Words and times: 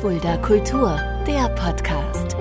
Fulda 0.00 0.36
Kultur, 0.36 0.96
der 1.26 1.48
Podcast. 1.56 2.36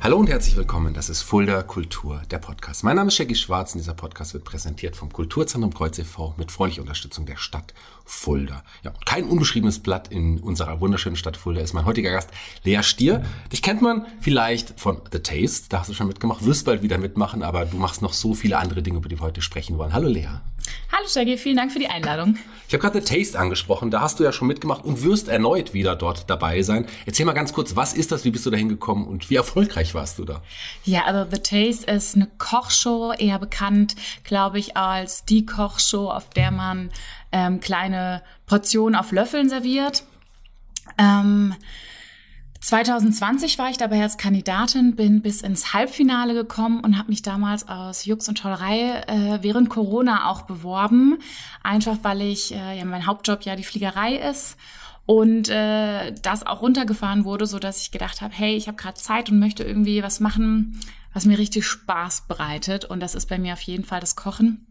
Hallo 0.00 0.16
und 0.16 0.30
herzlich 0.30 0.56
willkommen, 0.56 0.94
das 0.94 1.10
ist 1.10 1.20
Fulda 1.20 1.62
Kultur, 1.62 2.22
der 2.30 2.38
Podcast. 2.38 2.84
Mein 2.84 2.96
Name 2.96 3.08
ist 3.08 3.16
Shaggy 3.16 3.34
Schwarz 3.34 3.74
und 3.74 3.80
dieser 3.80 3.92
Podcast 3.92 4.32
wird 4.32 4.44
präsentiert 4.44 4.96
vom 4.96 5.12
Kulturzentrum 5.12 5.74
Kreuz 5.74 5.98
e.V. 5.98 6.32
mit 6.38 6.50
freundlicher 6.50 6.80
Unterstützung 6.80 7.26
der 7.26 7.36
Stadt 7.36 7.74
Fulda. 8.06 8.64
Ja, 8.82 8.94
kein 9.04 9.24
unbeschriebenes 9.24 9.80
Blatt 9.80 10.08
in 10.08 10.40
unserer 10.40 10.80
wunderschönen 10.80 11.16
Stadt 11.16 11.36
Fulda 11.36 11.60
ist 11.60 11.74
mein 11.74 11.84
heutiger 11.84 12.12
Gast, 12.12 12.30
Lea 12.64 12.82
Stier. 12.82 13.22
Dich 13.52 13.60
kennt 13.60 13.82
man 13.82 14.06
vielleicht 14.20 14.80
von 14.80 15.02
The 15.12 15.18
Taste, 15.18 15.66
da 15.68 15.80
hast 15.80 15.90
du 15.90 15.94
schon 15.94 16.08
mitgemacht, 16.08 16.46
wirst 16.46 16.64
bald 16.64 16.82
wieder 16.82 16.96
mitmachen, 16.96 17.42
aber 17.42 17.66
du 17.66 17.76
machst 17.76 18.00
noch 18.00 18.14
so 18.14 18.32
viele 18.32 18.56
andere 18.56 18.80
Dinge, 18.80 18.96
über 18.96 19.10
die 19.10 19.20
wir 19.20 19.26
heute 19.26 19.42
sprechen 19.42 19.76
wollen. 19.76 19.92
Hallo 19.92 20.08
Lea. 20.08 20.40
Hallo 20.92 21.06
Shaggy, 21.08 21.38
vielen 21.38 21.56
Dank 21.56 21.72
für 21.72 21.78
die 21.78 21.88
Einladung. 21.88 22.36
Ich 22.66 22.74
habe 22.74 22.82
gerade 22.82 23.00
The 23.00 23.14
Taste 23.14 23.38
angesprochen, 23.38 23.90
da 23.90 24.00
hast 24.00 24.20
du 24.20 24.24
ja 24.24 24.32
schon 24.32 24.48
mitgemacht 24.48 24.84
und 24.84 25.02
wirst 25.02 25.28
erneut 25.28 25.72
wieder 25.72 25.96
dort 25.96 26.28
dabei 26.28 26.62
sein. 26.62 26.86
Erzähl 27.06 27.24
mal 27.24 27.32
ganz 27.32 27.52
kurz, 27.52 27.76
was 27.76 27.94
ist 27.94 28.12
das, 28.12 28.24
wie 28.24 28.30
bist 28.30 28.44
du 28.46 28.50
da 28.50 28.56
hingekommen 28.56 29.06
und 29.06 29.30
wie 29.30 29.36
erfolgreich 29.36 29.94
warst 29.94 30.18
du 30.18 30.24
da? 30.24 30.42
Ja, 30.84 31.04
also 31.04 31.30
The 31.30 31.38
Taste 31.38 31.90
ist 31.90 32.16
eine 32.16 32.28
Kochshow, 32.38 33.12
eher 33.16 33.38
bekannt, 33.38 33.96
glaube 34.24 34.58
ich, 34.58 34.76
als 34.76 35.24
die 35.24 35.46
Kochshow, 35.46 36.10
auf 36.10 36.28
der 36.30 36.50
man 36.50 36.90
ähm, 37.32 37.60
kleine 37.60 38.22
Portionen 38.46 38.98
auf 38.98 39.12
Löffeln 39.12 39.48
serviert. 39.48 40.04
Ähm, 40.98 41.54
2020 42.60 43.56
war 43.58 43.70
ich 43.70 43.76
dabei 43.76 44.02
als 44.02 44.16
Kandidatin, 44.16 44.96
bin 44.96 45.22
bis 45.22 45.42
ins 45.42 45.72
Halbfinale 45.72 46.34
gekommen 46.34 46.80
und 46.80 46.98
habe 46.98 47.08
mich 47.08 47.22
damals 47.22 47.68
aus 47.68 48.04
Jux 48.04 48.28
und 48.28 48.38
Tollerei 48.38 49.02
äh, 49.06 49.38
während 49.42 49.70
Corona 49.70 50.28
auch 50.28 50.42
beworben. 50.42 51.18
Einfach 51.62 51.98
weil 52.02 52.20
ich, 52.22 52.52
äh, 52.52 52.78
ja, 52.78 52.84
mein 52.84 53.06
Hauptjob 53.06 53.42
ja 53.42 53.54
die 53.54 53.62
Fliegerei 53.62 54.16
ist 54.16 54.56
und 55.06 55.48
äh, 55.48 56.12
das 56.20 56.44
auch 56.46 56.60
runtergefahren 56.60 57.24
wurde, 57.24 57.46
so 57.46 57.58
dass 57.58 57.80
ich 57.80 57.92
gedacht 57.92 58.20
habe, 58.20 58.34
hey, 58.34 58.56
ich 58.56 58.66
habe 58.66 58.76
gerade 58.76 58.98
Zeit 58.98 59.30
und 59.30 59.38
möchte 59.38 59.62
irgendwie 59.62 60.02
was 60.02 60.18
machen, 60.18 60.80
was 61.14 61.26
mir 61.26 61.38
richtig 61.38 61.64
Spaß 61.64 62.26
bereitet. 62.26 62.84
Und 62.84 63.00
das 63.00 63.14
ist 63.14 63.26
bei 63.26 63.38
mir 63.38 63.52
auf 63.52 63.62
jeden 63.62 63.84
Fall 63.84 64.00
das 64.00 64.16
Kochen. 64.16 64.66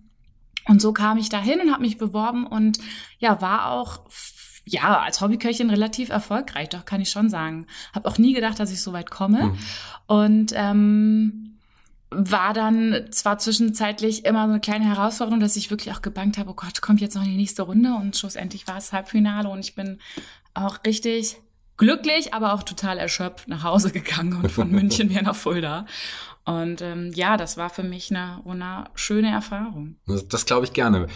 Und 0.66 0.82
so 0.82 0.92
kam 0.92 1.18
ich 1.18 1.30
dahin 1.30 1.62
und 1.62 1.72
habe 1.72 1.82
mich 1.82 1.98
beworben 1.98 2.46
und 2.46 2.80
ja, 3.20 3.42
war 3.42 3.72
auch 3.72 4.02
ja, 4.68 5.00
als 5.00 5.22
Hobbyköchin 5.22 5.70
relativ 5.70 6.10
erfolgreich, 6.10 6.70
doch 6.70 6.86
kann 6.86 7.02
ich 7.02 7.10
schon 7.10 7.30
sagen. 7.30 7.68
Habe 7.94 8.08
auch 8.08 8.18
nie 8.18 8.34
gedacht, 8.34 8.60
dass 8.60 8.72
ich 8.72 8.82
so 8.82 8.94
weit 8.94 9.10
komme. 9.10 9.44
Mhm. 9.44 9.58
Und 10.08 10.52
ähm, 10.56 11.58
war 12.10 12.54
dann 12.54 13.08
zwar 13.12 13.38
zwischenzeitlich 13.38 14.26
immer 14.26 14.46
so 14.46 14.52
eine 14.52 14.62
kleine 14.62 14.86
Herausforderung, 14.86 15.40
dass 15.40 15.56
ich 15.58 15.72
wirklich 15.72 15.94
auch 15.94 16.02
gebankt 16.02 16.38
habe, 16.38 16.52
oh 16.52 16.54
Gott, 16.54 16.82
kommt 16.82 17.02
jetzt 17.02 17.16
noch 17.16 17.24
in 17.24 17.32
die 17.32 17.38
nächste 17.38 17.64
Runde 17.64 17.94
und 17.96 18.16
schlussendlich 18.16 18.68
war 18.68 18.78
es 18.78 18.94
Halbfinale 18.94 19.50
und 19.50 19.60
ich 19.60 19.76
bin 19.76 20.00
auch 20.54 20.80
richtig 20.86 21.38
glücklich, 21.76 22.34
aber 22.34 22.54
auch 22.54 22.64
total 22.64 22.98
erschöpft 22.98 23.48
nach 23.48 23.64
Hause 23.64 23.92
gegangen 23.92 24.42
und 24.42 24.52
von 24.52 24.72
München 24.72 25.10
wieder 25.10 25.22
nach 25.22 25.36
Fulda. 25.36 25.86
Und 26.48 26.82
ähm, 26.82 27.12
ja, 27.14 27.36
das 27.36 27.58
war 27.58 27.70
für 27.70 27.84
mich 27.84 28.10
eine, 28.10 28.42
eine 28.48 28.86
schöne 28.96 29.30
Erfahrung. 29.30 29.98
Das, 30.08 30.30
das 30.30 30.46
glaube 30.46 30.66
ich 30.66 30.72
gerne. 30.72 31.08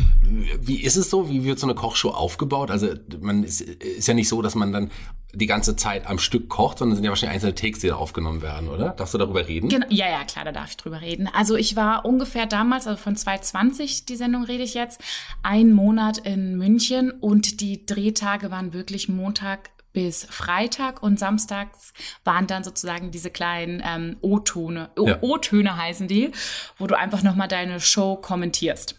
Wie 0.59 0.83
ist 0.83 0.97
es 0.97 1.09
so? 1.09 1.29
Wie 1.29 1.45
wird 1.45 1.57
so 1.57 1.65
eine 1.65 1.73
Kochshow 1.73 2.09
aufgebaut? 2.09 2.69
Also 2.69 2.89
man 3.21 3.45
ist, 3.45 3.61
ist 3.61 4.09
ja 4.09 4.13
nicht 4.13 4.27
so, 4.27 4.41
dass 4.41 4.55
man 4.55 4.73
dann 4.73 4.91
die 5.33 5.45
ganze 5.45 5.77
Zeit 5.77 6.05
am 6.05 6.19
Stück 6.19 6.49
kocht, 6.49 6.79
sondern 6.79 6.91
es 6.91 6.97
sind 6.97 7.05
ja 7.05 7.11
wahrscheinlich 7.11 7.35
einzelne 7.35 7.55
Takes, 7.55 7.79
die 7.79 7.87
da 7.87 7.95
aufgenommen 7.95 8.41
werden, 8.41 8.67
oder? 8.67 8.89
Darfst 8.89 9.13
du 9.13 9.17
darüber 9.17 9.47
reden? 9.47 9.69
Genau, 9.69 9.87
ja, 9.89 10.09
ja, 10.09 10.25
klar, 10.25 10.43
da 10.43 10.51
darf 10.51 10.71
ich 10.71 10.75
drüber 10.75 10.99
reden. 10.99 11.29
Also 11.33 11.55
ich 11.55 11.77
war 11.77 12.03
ungefähr 12.03 12.45
damals, 12.45 12.85
also 12.85 13.01
von 13.01 13.15
2020, 13.15 14.05
die 14.05 14.17
Sendung 14.17 14.43
rede 14.43 14.63
ich 14.63 14.73
jetzt, 14.73 14.99
ein 15.43 15.71
Monat 15.71 16.17
in 16.17 16.57
München 16.57 17.09
und 17.09 17.61
die 17.61 17.85
Drehtage 17.85 18.51
waren 18.51 18.73
wirklich 18.73 19.07
Montag 19.07 19.69
bis 19.93 20.25
Freitag 20.25 21.03
und 21.03 21.19
samstags 21.19 21.93
waren 22.23 22.47
dann 22.47 22.63
sozusagen 22.63 23.11
diese 23.11 23.29
kleinen 23.29 23.81
ähm, 23.85 24.17
O-Töne, 24.21 24.89
O-Töne 24.95 25.77
heißen 25.77 26.07
die, 26.07 26.31
wo 26.77 26.87
du 26.87 26.97
einfach 26.97 27.23
nochmal 27.23 27.47
deine 27.47 27.79
Show 27.79 28.15
kommentierst. 28.15 28.95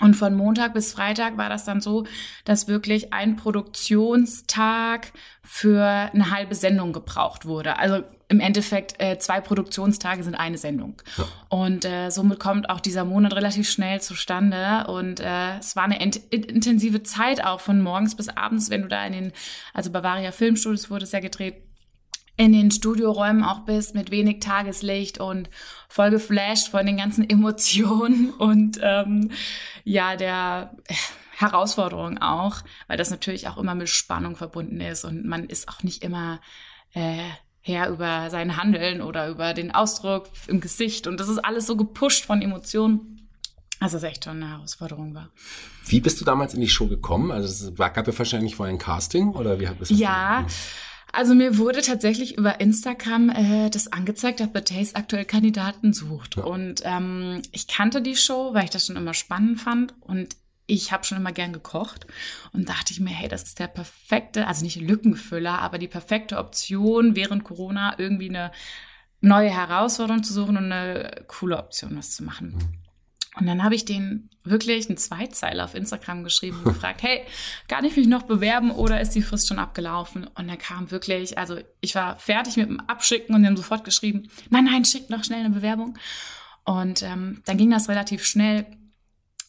Und 0.00 0.14
von 0.14 0.34
Montag 0.34 0.74
bis 0.74 0.92
Freitag 0.92 1.36
war 1.36 1.48
das 1.48 1.64
dann 1.64 1.80
so, 1.80 2.04
dass 2.44 2.66
wirklich 2.66 3.12
ein 3.12 3.36
Produktionstag 3.36 5.12
für 5.44 5.84
eine 5.84 6.30
halbe 6.32 6.56
Sendung 6.56 6.92
gebraucht 6.92 7.46
wurde. 7.46 7.78
Also 7.78 8.02
im 8.32 8.40
Endeffekt 8.40 8.98
äh, 8.98 9.18
zwei 9.18 9.42
Produktionstage 9.42 10.24
sind 10.24 10.34
eine 10.34 10.56
Sendung. 10.56 11.00
Ja. 11.18 11.24
Und 11.50 11.84
äh, 11.84 12.10
somit 12.10 12.40
kommt 12.40 12.70
auch 12.70 12.80
dieser 12.80 13.04
Monat 13.04 13.34
relativ 13.34 13.70
schnell 13.70 14.00
zustande. 14.00 14.86
Und 14.88 15.20
äh, 15.20 15.58
es 15.58 15.76
war 15.76 15.84
eine 15.84 16.02
intensive 16.02 17.02
Zeit 17.02 17.44
auch 17.44 17.60
von 17.60 17.82
morgens 17.82 18.16
bis 18.16 18.30
abends, 18.30 18.70
wenn 18.70 18.82
du 18.82 18.88
da 18.88 19.04
in 19.04 19.12
den, 19.12 19.32
also 19.74 19.90
Bavaria 19.90 20.32
Filmstudios 20.32 20.90
wurde 20.90 21.04
es 21.04 21.12
ja 21.12 21.20
gedreht, 21.20 21.62
in 22.38 22.54
den 22.54 22.70
Studioräumen 22.70 23.44
auch 23.44 23.60
bist 23.60 23.94
mit 23.94 24.10
wenig 24.10 24.40
Tageslicht 24.40 25.20
und 25.20 25.50
voll 25.90 26.10
geflasht 26.10 26.68
von 26.68 26.86
den 26.86 26.96
ganzen 26.96 27.28
Emotionen 27.28 28.30
und 28.30 28.80
ähm, 28.82 29.30
ja, 29.84 30.16
der 30.16 30.74
Herausforderung 31.36 32.16
auch, 32.16 32.62
weil 32.86 32.96
das 32.96 33.10
natürlich 33.10 33.48
auch 33.48 33.58
immer 33.58 33.74
mit 33.74 33.90
Spannung 33.90 34.36
verbunden 34.36 34.80
ist 34.80 35.04
und 35.04 35.26
man 35.26 35.44
ist 35.44 35.68
auch 35.68 35.82
nicht 35.82 36.02
immer 36.02 36.40
äh, 36.94 37.28
her 37.62 37.88
über 37.88 38.28
sein 38.30 38.56
Handeln 38.56 39.00
oder 39.00 39.28
über 39.28 39.54
den 39.54 39.70
Ausdruck 39.72 40.28
im 40.48 40.60
Gesicht 40.60 41.06
und 41.06 41.18
das 41.18 41.28
ist 41.28 41.38
alles 41.38 41.66
so 41.66 41.76
gepusht 41.76 42.24
von 42.24 42.42
Emotionen. 42.42 43.28
Also 43.80 43.96
es 43.96 44.04
echt 44.04 44.24
schon 44.24 44.36
eine 44.42 44.50
Herausforderung 44.50 45.14
war. 45.14 45.30
Wie 45.86 46.00
bist 46.00 46.20
du 46.20 46.24
damals 46.24 46.54
in 46.54 46.60
die 46.60 46.68
Show 46.68 46.86
gekommen? 46.86 47.32
Also 47.32 47.48
es 47.48 47.74
gab 47.74 48.06
ja 48.06 48.16
wahrscheinlich 48.16 48.54
vorher 48.54 48.72
ein 48.72 48.78
Casting 48.78 49.30
oder 49.30 49.58
wie 49.58 49.66
hat 49.66 49.80
es 49.80 49.90
Ja, 49.90 50.46
also 51.12 51.34
mir 51.34 51.58
wurde 51.58 51.82
tatsächlich 51.82 52.38
über 52.38 52.58
Instagram 52.60 53.28
äh, 53.28 53.70
das 53.70 53.92
angezeigt, 53.92 54.40
dass 54.40 54.48
The 54.54 54.62
Taste 54.62 54.96
aktuell 54.96 55.26
Kandidaten 55.26 55.92
sucht. 55.92 56.36
Ja. 56.36 56.44
Und 56.44 56.82
ähm, 56.84 57.42
ich 57.52 57.68
kannte 57.68 58.00
die 58.00 58.16
Show, 58.16 58.54
weil 58.54 58.64
ich 58.64 58.70
das 58.70 58.86
schon 58.86 58.96
immer 58.96 59.12
spannend 59.12 59.60
fand. 59.60 59.94
Und 60.00 60.36
ich 60.72 60.90
habe 60.90 61.04
schon 61.04 61.18
immer 61.18 61.32
gern 61.32 61.52
gekocht 61.52 62.06
und 62.52 62.68
dachte 62.68 62.92
ich 62.92 63.00
mir, 63.00 63.10
hey, 63.10 63.28
das 63.28 63.42
ist 63.42 63.58
der 63.58 63.66
perfekte, 63.66 64.46
also 64.46 64.64
nicht 64.64 64.80
Lückenfüller, 64.80 65.58
aber 65.58 65.78
die 65.78 65.88
perfekte 65.88 66.38
Option 66.38 67.14
während 67.14 67.44
Corona 67.44 67.98
irgendwie 67.98 68.30
eine 68.30 68.52
neue 69.20 69.50
Herausforderung 69.50 70.22
zu 70.22 70.32
suchen 70.32 70.56
und 70.56 70.72
eine 70.72 71.24
coole 71.28 71.58
Option 71.58 71.96
was 71.96 72.14
zu 72.16 72.24
machen. 72.24 72.54
Mhm. 72.54 72.82
Und 73.38 73.46
dann 73.46 73.62
habe 73.62 73.74
ich 73.74 73.84
den 73.84 74.28
wirklich 74.44 74.88
einen 74.88 74.98
Zweizeiler 74.98 75.64
auf 75.64 75.74
Instagram 75.74 76.24
geschrieben 76.24 76.58
und 76.58 76.64
gefragt, 76.64 77.02
hey, 77.02 77.22
kann 77.68 77.84
ich 77.84 77.96
mich 77.96 78.06
noch 78.06 78.24
bewerben 78.24 78.70
oder 78.70 79.00
ist 79.00 79.14
die 79.14 79.22
Frist 79.22 79.48
schon 79.48 79.58
abgelaufen? 79.58 80.26
Und 80.34 80.48
er 80.48 80.58
kam 80.58 80.90
wirklich, 80.90 81.38
also 81.38 81.58
ich 81.80 81.94
war 81.94 82.18
fertig 82.18 82.56
mit 82.56 82.68
dem 82.68 82.80
Abschicken 82.80 83.34
und 83.34 83.42
dann 83.42 83.56
sofort 83.56 83.84
geschrieben, 83.84 84.28
nein, 84.50 84.64
nein, 84.64 84.84
schick 84.84 85.08
noch 85.08 85.24
schnell 85.24 85.40
eine 85.40 85.54
Bewerbung. 85.54 85.96
Und 86.64 87.02
ähm, 87.02 87.42
dann 87.46 87.56
ging 87.56 87.70
das 87.70 87.88
relativ 87.88 88.24
schnell. 88.24 88.66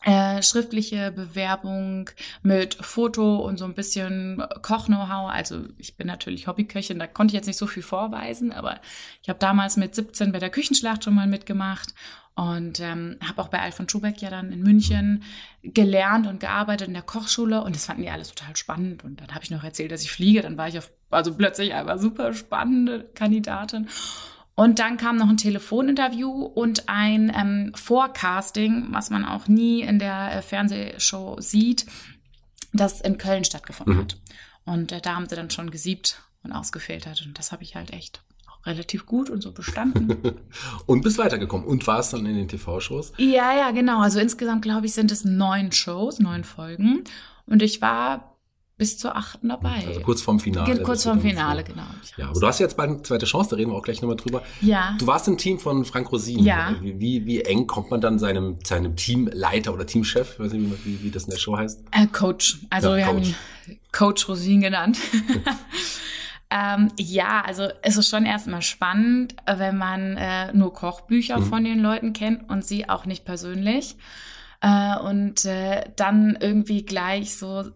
Äh, 0.06 0.44
schriftliche 0.44 1.12
Bewerbung 1.12 2.10
mit 2.42 2.76
Foto 2.76 3.38
und 3.38 3.58
so 3.58 3.64
ein 3.64 3.74
bisschen 3.74 4.44
Koch-Know-how. 4.62 5.32
Also 5.32 5.64
ich 5.78 5.96
bin 5.96 6.08
natürlich 6.08 6.48
Hobbyköchin, 6.48 7.00
da 7.00 7.08
konnte 7.08 7.32
ich 7.32 7.36
jetzt 7.36 7.48
nicht 7.48 7.58
so 7.58 7.68
viel 7.68 7.84
vorweisen, 7.84 8.52
aber 8.52 8.82
ich 9.22 9.30
habe 9.30 9.40
damals 9.40 9.78
mit 9.78 9.96
17 9.96 10.34
bei 10.34 10.40
der 10.40 10.50
Küchenschlacht 10.50 11.06
schon 11.06 11.16
mal 11.16 11.28
mitgemacht 11.28 11.94
und 12.36 12.80
ähm, 12.80 13.18
habe 13.26 13.42
auch 13.42 13.48
bei 13.48 13.62
Alfred 13.62 13.92
Schubeck 13.92 14.22
ja 14.22 14.30
dann 14.30 14.52
in 14.52 14.62
München 14.62 15.24
gelernt 15.62 16.26
und 16.26 16.40
gearbeitet 16.40 16.88
in 16.88 16.94
der 16.94 17.04
Kochschule 17.04 17.64
und 17.64 17.76
das 17.76 17.86
fanden 17.86 18.02
die 18.02 18.10
alles 18.10 18.34
total 18.34 18.56
spannend. 18.56 19.04
Und 19.04 19.22
dann 19.22 19.34
habe 19.34 19.44
ich 19.44 19.52
noch 19.52 19.64
erzählt, 19.64 19.92
dass 19.92 20.02
ich 20.02 20.12
fliege. 20.12 20.42
Dann 20.42 20.58
war 20.58 20.68
ich 20.68 20.78
auf, 20.78 20.92
also 21.12 21.34
plötzlich 21.36 21.74
einfach 21.74 22.00
super 22.00 22.34
spannende 22.34 23.10
Kandidatin. 23.14 23.88
Und 24.56 24.80
dann 24.80 24.98
kam 24.98 25.18
noch 25.18 25.30
ein 25.30 25.38
Telefoninterview 25.38 26.30
und 26.30 26.88
ein 26.88 27.32
ähm, 27.36 27.72
Forecasting, 27.76 28.88
was 28.92 29.10
man 29.10 29.26
auch 29.26 29.48
nie 29.48 29.82
in 29.82 29.98
der 29.98 30.36
äh, 30.36 30.42
Fernsehshow 30.42 31.38
sieht, 31.40 31.88
das 32.72 33.02
in 33.02 33.18
Köln 33.18 33.46
stattgefunden 33.46 33.96
mhm. 33.96 34.02
hat. 34.02 34.18
Und 34.66 34.92
äh, 34.92 35.02
da 35.02 35.16
haben 35.16 35.28
sie 35.28 35.36
dann 35.36 35.50
schon 35.50 35.72
gesiebt 35.72 36.22
und 36.44 36.52
ausgefiltert. 36.52 37.26
Und 37.26 37.40
das 37.40 37.52
habe 37.52 37.64
ich 37.64 37.76
halt 37.76 37.92
echt 37.94 38.22
relativ 38.66 39.06
gut 39.06 39.30
und 39.30 39.42
so 39.42 39.52
bestanden. 39.52 40.40
und 40.86 41.02
bist 41.02 41.18
weitergekommen 41.18 41.68
und 41.68 41.86
warst 41.88 42.14
dann 42.14 42.26
in 42.26 42.36
den 42.36 42.48
TV-Shows? 42.48 43.14
Ja, 43.18 43.54
ja, 43.58 43.72
genau. 43.72 44.02
Also 44.02 44.20
insgesamt, 44.20 44.62
glaube 44.62 44.86
ich, 44.86 44.94
sind 44.94 45.12
es 45.12 45.26
neun 45.26 45.72
Shows, 45.72 46.20
neun 46.20 46.44
Folgen. 46.44 47.04
Und 47.46 47.62
ich 47.62 47.82
war 47.82 48.33
bis 48.84 48.98
zur 48.98 49.16
achten 49.16 49.48
dabei. 49.48 49.82
Also 49.88 50.02
kurz 50.02 50.22
vorm 50.22 50.42
Finale. 50.42 50.84
Kurz 50.84 51.04
vorm 51.04 51.22
Finale, 51.22 51.64
genau. 51.64 51.84
Ja, 52.18 52.28
aber 52.28 52.38
du 52.42 52.46
hast 52.46 52.60
jetzt 52.60 52.76
bald 52.76 52.90
eine 52.90 53.02
zweite 53.02 53.26
Chance, 53.26 53.52
da 53.52 53.56
reden 53.56 53.72
wir 53.72 53.78
auch 53.78 53.82
gleich 53.82 54.02
nochmal 54.02 54.18
drüber. 54.18 54.44
Ja. 54.60 54.98
Du 55.00 55.08
warst 55.08 55.26
im 55.30 55.38
Team 55.38 55.58
von 55.58 55.86
Frank 55.86 56.12
Rosin. 56.12 56.40
Ja. 56.40 56.76
Wie, 56.82 57.26
wie 57.26 57.40
eng 57.44 57.66
kommt 57.66 57.92
man 57.92 58.02
dann 58.02 58.20
seinem, 58.20 58.58
seinem 58.66 58.98
Teamleiter 58.98 59.74
oder 59.74 59.86
Teamchef, 59.86 60.34
ich 60.34 60.40
weiß 60.42 60.52
nicht, 60.52 60.86
wie, 60.86 61.02
wie 61.02 61.12
das 61.12 61.24
in 61.24 61.30
der 61.30 61.38
Show 61.38 61.56
heißt? 61.56 61.82
Äh, 61.92 62.08
Coach. 62.08 62.60
Also 62.70 62.90
ja, 62.90 62.98
wir 62.98 63.06
Coach. 63.06 63.16
haben 63.16 63.24
ihn 63.24 63.80
Coach 63.94 64.28
Rosin 64.28 64.60
genannt. 64.60 64.98
Ähm, 66.56 66.92
ja, 67.00 67.42
also 67.42 67.70
es 67.82 67.98
ist 67.98 68.10
schon 68.10 68.28
erstmal 68.28 68.62
spannend, 68.62 69.36
wenn 69.48 69.76
man 69.76 70.18
äh, 70.18 70.54
nur 70.54 70.72
Kochbücher 70.72 71.40
mhm. 71.40 71.46
von 71.46 71.64
den 71.64 71.80
Leuten 71.80 72.14
kennt 72.14 72.48
und 72.48 72.64
sie 72.64 72.88
auch 72.88 73.08
nicht 73.08 73.26
persönlich. 73.26 73.96
Äh, 74.62 75.00
und 75.00 75.46
äh, 75.46 75.84
dann 75.96 76.38
irgendwie 76.40 76.86
gleich 76.86 77.36
so 77.36 77.72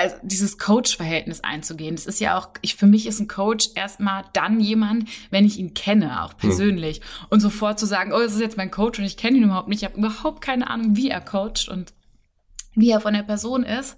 also 0.00 0.16
dieses 0.22 0.56
Coach-Verhältnis 0.56 1.42
einzugehen. 1.42 1.94
Das 1.94 2.06
ist 2.06 2.20
ja 2.20 2.38
auch, 2.38 2.48
ich, 2.62 2.76
für 2.76 2.86
mich 2.86 3.06
ist 3.06 3.20
ein 3.20 3.28
Coach 3.28 3.70
erstmal 3.74 4.24
dann 4.32 4.58
jemand, 4.58 5.08
wenn 5.30 5.44
ich 5.44 5.58
ihn 5.58 5.74
kenne, 5.74 6.24
auch 6.24 6.36
persönlich. 6.36 6.96
Hm. 6.96 7.26
Und 7.28 7.40
sofort 7.40 7.78
zu 7.78 7.86
sagen, 7.86 8.12
oh, 8.12 8.18
das 8.18 8.32
ist 8.32 8.40
jetzt 8.40 8.56
mein 8.56 8.70
Coach 8.70 8.98
und 8.98 9.04
ich 9.04 9.16
kenne 9.16 9.36
ihn 9.36 9.44
überhaupt 9.44 9.68
nicht. 9.68 9.82
Ich 9.82 9.88
habe 9.88 9.98
überhaupt 9.98 10.40
keine 10.40 10.70
Ahnung, 10.70 10.96
wie 10.96 11.10
er 11.10 11.20
coacht 11.20 11.68
und 11.68 11.92
wie 12.74 12.90
er 12.90 13.00
von 13.00 13.12
der 13.12 13.24
Person 13.24 13.62
ist, 13.62 13.96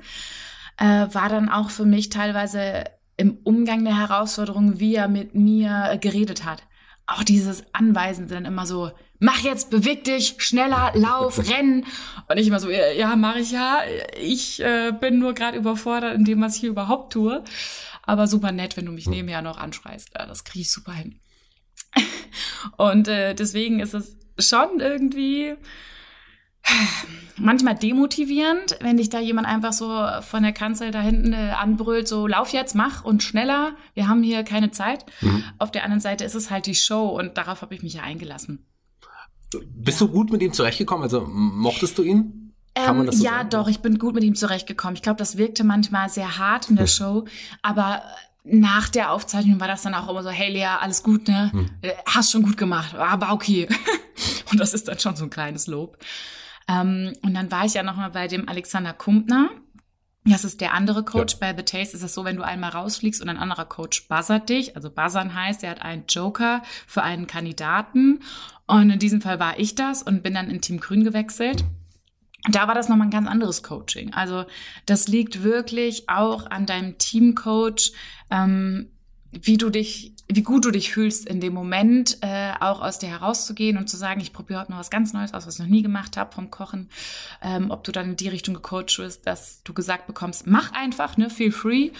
äh, 0.78 0.84
war 0.84 1.28
dann 1.28 1.49
auch 1.49 1.70
für 1.70 1.84
mich 1.84 2.08
teilweise 2.08 2.84
im 3.16 3.38
Umgang 3.44 3.84
der 3.84 3.96
Herausforderung, 3.96 4.81
wie 4.81 4.96
er 4.96 5.06
mit 5.06 5.34
mir 5.34 5.98
geredet 6.00 6.44
hat. 6.44 6.64
Auch 7.06 7.22
dieses 7.22 7.64
Anweisen 7.72 8.26
dann 8.26 8.44
immer 8.44 8.66
so, 8.66 8.90
mach 9.22 9.38
jetzt, 9.38 9.70
beweg 9.70 10.04
dich, 10.04 10.34
schneller, 10.38 10.92
lauf, 10.94 11.38
renn. 11.50 11.86
Und 12.28 12.36
ich 12.36 12.48
immer 12.48 12.60
so, 12.60 12.69
ja, 12.69 13.16
mache 13.16 13.38
ich 13.38 13.52
ja. 13.52 13.80
Ich 14.20 14.60
äh, 14.60 14.92
bin 14.92 15.19
nur 15.19 15.32
gerade 15.32 15.56
überfordert 15.56 16.14
in 16.14 16.24
dem, 16.24 16.40
was 16.40 16.56
ich 16.56 16.60
hier 16.60 16.70
überhaupt 16.70 17.12
tue. 17.12 17.42
Aber 18.02 18.26
super 18.26 18.50
nett, 18.50 18.76
wenn 18.76 18.86
du 18.86 18.92
mich 18.92 19.06
nebenher 19.06 19.40
noch 19.40 19.58
anschreist. 19.58 20.10
Ja, 20.14 20.26
das 20.26 20.44
kriege 20.44 20.62
ich 20.62 20.72
super 20.72 20.92
hin. 20.92 21.20
Und 22.76 23.06
äh, 23.06 23.34
deswegen 23.34 23.78
ist 23.78 23.94
es 23.94 24.16
schon 24.38 24.80
irgendwie 24.80 25.54
manchmal 27.36 27.76
demotivierend, 27.76 28.76
wenn 28.80 28.96
dich 28.96 29.08
da 29.08 29.20
jemand 29.20 29.46
einfach 29.46 29.72
so 29.72 30.04
von 30.22 30.42
der 30.42 30.52
Kanzel 30.52 30.90
da 30.90 31.00
hinten 31.00 31.32
äh, 31.32 31.52
anbrüllt, 31.56 32.08
so 32.08 32.26
lauf 32.26 32.52
jetzt, 32.52 32.74
mach 32.74 33.04
und 33.04 33.22
schneller, 33.22 33.76
wir 33.94 34.08
haben 34.08 34.24
hier 34.24 34.42
keine 34.42 34.72
Zeit. 34.72 35.06
Mhm. 35.20 35.44
Auf 35.58 35.70
der 35.70 35.84
anderen 35.84 36.00
Seite 36.00 36.24
ist 36.24 36.34
es 36.34 36.50
halt 36.50 36.66
die 36.66 36.74
Show 36.74 37.06
und 37.06 37.38
darauf 37.38 37.62
habe 37.62 37.74
ich 37.76 37.84
mich 37.84 37.94
ja 37.94 38.02
eingelassen. 38.02 38.66
Bist 39.60 40.00
du 40.00 40.08
gut 40.08 40.31
mit 40.31 40.43
ihm 40.43 40.52
zurechtgekommen? 40.52 41.04
Also 41.04 41.26
mochtest 41.26 41.99
du 41.99 42.02
ihn? 42.02 42.43
Das 42.75 42.87
so 43.19 43.25
ja, 43.25 43.32
sagen? 43.32 43.50
doch, 43.50 43.69
ich 43.69 43.81
bin 43.81 43.99
gut 43.99 44.14
mit 44.14 44.25
ihm 44.25 44.34
zurechtgekommen. 44.34 44.96
Ich 44.96 45.02
glaube, 45.02 45.19
das 45.19 45.37
wirkte 45.37 45.62
manchmal 45.62 46.08
sehr 46.08 46.38
hart 46.38 46.70
in 46.70 46.76
der 46.76 46.87
hm. 46.87 46.93
Show, 46.93 47.25
aber 47.60 48.02
nach 48.44 48.88
der 48.88 49.12
Aufzeichnung 49.12 49.60
war 49.60 49.69
das 49.69 49.82
dann 49.82 49.94
auch 49.94 50.08
immer 50.08 50.22
so, 50.22 50.31
hey 50.31 50.50
Lea, 50.50 50.64
alles 50.81 51.02
gut, 51.02 51.28
ne? 51.28 51.52
Hm. 51.52 51.70
Äh, 51.82 51.93
hast 52.06 52.32
schon 52.32 52.43
gut 52.43 52.56
gemacht, 52.56 52.94
aber 52.94 53.32
okay. 53.32 53.69
und 54.50 54.58
das 54.58 54.75
ist 54.75 54.88
dann 54.88 54.99
schon 54.99 55.16
so 55.16 55.25
ein 55.25 55.31
kleines 55.31 55.66
Lob. 55.66 55.98
Ähm, 56.69 57.12
und 57.22 57.34
dann 57.34 57.50
war 57.50 57.64
ich 57.64 57.75
ja 57.75 57.82
noch 57.82 57.96
mal 57.96 58.10
bei 58.10 58.26
dem 58.26 58.48
Alexander 58.48 58.93
Kumpner. 58.93 59.50
Das 60.24 60.44
ist 60.44 60.60
der 60.60 60.72
andere 60.72 61.04
Coach. 61.04 61.34
Ja. 61.34 61.38
Bei 61.40 61.56
The 61.56 61.64
Taste 61.64 61.96
ist 61.96 62.02
es 62.02 62.14
so, 62.14 62.24
wenn 62.24 62.36
du 62.36 62.42
einmal 62.42 62.70
rausfliegst 62.70 63.20
und 63.20 63.28
ein 63.28 63.38
anderer 63.38 63.64
Coach 63.64 64.06
buzzert 64.06 64.48
dich. 64.48 64.76
Also 64.76 64.88
buzzern 64.90 65.34
heißt, 65.34 65.64
er 65.64 65.70
hat 65.70 65.82
einen 65.82 66.04
Joker 66.08 66.62
für 66.86 67.02
einen 67.02 67.26
Kandidaten. 67.26 68.20
Und 68.66 68.90
in 68.90 68.98
diesem 69.00 69.20
Fall 69.20 69.40
war 69.40 69.58
ich 69.58 69.74
das 69.74 70.02
und 70.02 70.22
bin 70.22 70.34
dann 70.34 70.48
in 70.48 70.60
Team 70.60 70.78
Grün 70.78 71.02
gewechselt. 71.02 71.64
Da 72.50 72.69
war 72.69 72.74
das 72.74 72.88
nochmal 72.88 73.08
ein 73.08 73.12
ganz 73.12 73.28
anderes 73.28 73.62
Coaching. 73.62 74.12
Also 74.14 74.44
das 74.86 75.08
liegt 75.08 75.42
wirklich 75.42 76.08
auch 76.08 76.46
an 76.46 76.66
deinem 76.66 76.98
Teamcoach, 76.98 77.92
ähm, 78.30 78.90
wie 79.30 79.56
du 79.56 79.70
dich, 79.70 80.11
wie 80.34 80.43
gut 80.43 80.64
du 80.64 80.70
dich 80.70 80.93
fühlst 80.93 81.26
in 81.26 81.40
dem 81.40 81.55
Moment, 81.55 82.19
äh, 82.20 82.52
auch 82.61 82.81
aus 82.81 82.99
dir 82.99 83.08
herauszugehen 83.08 83.76
und 83.76 83.88
zu 83.88 83.96
sagen, 83.96 84.20
ich 84.20 84.32
probiere 84.32 84.61
heute 84.61 84.73
noch 84.73 84.79
was 84.79 84.90
ganz 84.90 85.12
Neues 85.12 85.34
aus, 85.34 85.46
was 85.46 85.55
ich 85.55 85.61
noch 85.61 85.67
nie 85.67 85.82
gemacht 85.82 86.17
habe 86.17 86.32
vom 86.32 86.50
Kochen. 86.50 86.88
Ähm, 87.43 87.70
ob 87.70 87.84
du 87.84 87.93
dann 87.93 88.11
in 88.11 88.17
die 88.17 88.29
Richtung 88.29 88.55
gecoacht 88.55 88.99
wirst, 88.99 89.26
dass 89.26 89.62
du 89.62 89.73
gesagt 89.73 90.06
bekommst, 90.06 90.46
mach 90.46 90.73
einfach, 90.73 91.17
ne, 91.17 91.31
feel 91.31 91.52
free. 91.52 91.90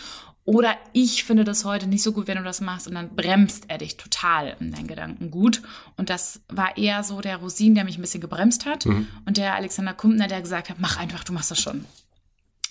Oder 0.45 0.77
ich 0.93 1.23
finde 1.23 1.45
das 1.45 1.65
heute 1.65 1.87
nicht 1.87 2.03
so 2.03 2.13
gut, 2.13 2.27
wenn 2.27 2.37
du 2.37 2.43
das 2.43 2.61
machst 2.61 2.89
und 2.89 2.95
dann 2.95 3.15
bremst 3.15 3.67
er 3.69 3.79
dich 3.79 3.97
total 3.97 4.57
in 4.59 4.73
deinen 4.73 4.89
Gedanken 4.89 5.31
gut. 5.31 5.63
Und 5.97 6.11
das 6.11 6.41
war 6.49 6.77
eher 6.77 7.05
so 7.05 7.21
der 7.21 7.37
Rosin, 7.37 7.77
der 7.77 7.85
mich 7.85 7.97
ein 7.97 8.01
bisschen 8.01 8.21
gebremst 8.21 8.67
hat. 8.67 8.85
Mhm. 8.87 9.07
Und 9.25 9.37
der 9.37 9.55
Alexander 9.55 9.95
Kumpner, 9.95 10.27
der 10.27 10.43
gesagt 10.43 10.69
hat, 10.69 10.81
mach 10.81 10.97
einfach, 10.99 11.23
du 11.23 11.33
machst 11.33 11.53
das 11.53 11.61
schon. 11.61 11.85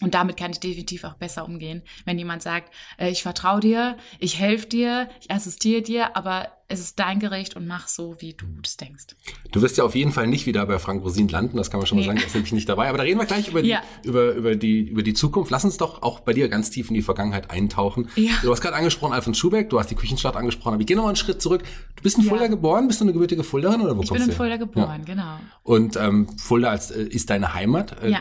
Und 0.01 0.15
damit 0.15 0.37
kann 0.37 0.51
ich 0.51 0.59
definitiv 0.59 1.03
auch 1.03 1.13
besser 1.13 1.45
umgehen, 1.45 1.83
wenn 2.05 2.17
jemand 2.17 2.41
sagt, 2.41 2.73
äh, 2.97 3.09
ich 3.09 3.23
vertraue 3.23 3.59
dir, 3.59 3.97
ich 4.19 4.37
helfe 4.39 4.67
dir, 4.67 5.09
ich 5.21 5.31
assistiere 5.31 5.81
dir, 5.81 6.17
aber 6.17 6.49
es 6.71 6.79
ist 6.79 6.99
dein 6.99 7.19
Gericht 7.19 7.55
und 7.55 7.67
mach 7.67 7.87
so, 7.87 8.15
wie 8.19 8.33
du 8.33 8.45
das 8.61 8.77
denkst. 8.77 9.07
Du 9.51 9.61
wirst 9.61 9.77
ja 9.77 9.83
auf 9.83 9.95
jeden 9.95 10.11
Fall 10.11 10.27
nicht 10.27 10.45
wieder 10.45 10.65
bei 10.65 10.79
Frank 10.79 11.03
Rosin 11.03 11.27
landen, 11.27 11.57
das 11.57 11.69
kann 11.69 11.79
man 11.79 11.87
schon 11.87 11.97
nee. 11.97 12.05
mal 12.05 12.11
sagen, 12.11 12.19
er 12.19 12.27
ist 12.27 12.33
nämlich 12.33 12.53
nicht 12.53 12.69
dabei. 12.69 12.89
Aber 12.89 12.97
da 12.97 13.03
reden 13.03 13.19
wir 13.19 13.25
gleich 13.25 13.49
über 13.49 13.61
die, 13.61 13.69
ja. 13.69 13.81
über, 14.03 14.33
über, 14.33 14.55
die, 14.55 14.79
über 14.81 15.03
die 15.03 15.13
Zukunft. 15.13 15.51
Lass 15.51 15.65
uns 15.65 15.77
doch 15.77 16.01
auch 16.01 16.21
bei 16.21 16.33
dir 16.33 16.47
ganz 16.49 16.69
tief 16.69 16.89
in 16.89 16.93
die 16.93 17.01
Vergangenheit 17.01 17.51
eintauchen. 17.51 18.09
Ja. 18.15 18.33
Du 18.41 18.51
hast 18.51 18.61
gerade 18.61 18.75
angesprochen 18.75 19.13
Alfons 19.13 19.37
Schubeck, 19.37 19.69
du 19.69 19.79
hast 19.79 19.91
die 19.91 19.95
Küchenstadt 19.95 20.35
angesprochen, 20.35 20.73
aber 20.73 20.81
ich 20.81 20.87
gehe 20.87 20.95
noch 20.95 21.03
mal 21.03 21.09
einen 21.09 21.17
Schritt 21.17 21.41
zurück. 21.41 21.63
Du 21.95 22.03
bist 22.03 22.17
in 22.17 22.23
Fulda 22.23 22.45
ja. 22.45 22.49
geboren, 22.49 22.87
bist 22.87 23.01
du 23.01 23.05
eine 23.05 23.13
gebürtige 23.13 23.43
Fulderin 23.43 23.81
oder 23.81 23.97
wo 23.97 24.01
ich 24.01 24.09
kommst 24.09 24.11
du 24.11 24.15
Ich 24.15 24.21
bin 24.21 24.29
in 24.29 24.37
Fulda 24.37 24.57
geboren, 24.57 25.05
genau. 25.05 25.37
Und 25.63 25.97
ähm, 25.97 26.27
Fulda 26.37 26.69
als, 26.69 26.91
äh, 26.91 27.03
ist 27.03 27.29
deine 27.29 27.53
Heimat. 27.53 28.01
Äh. 28.01 28.15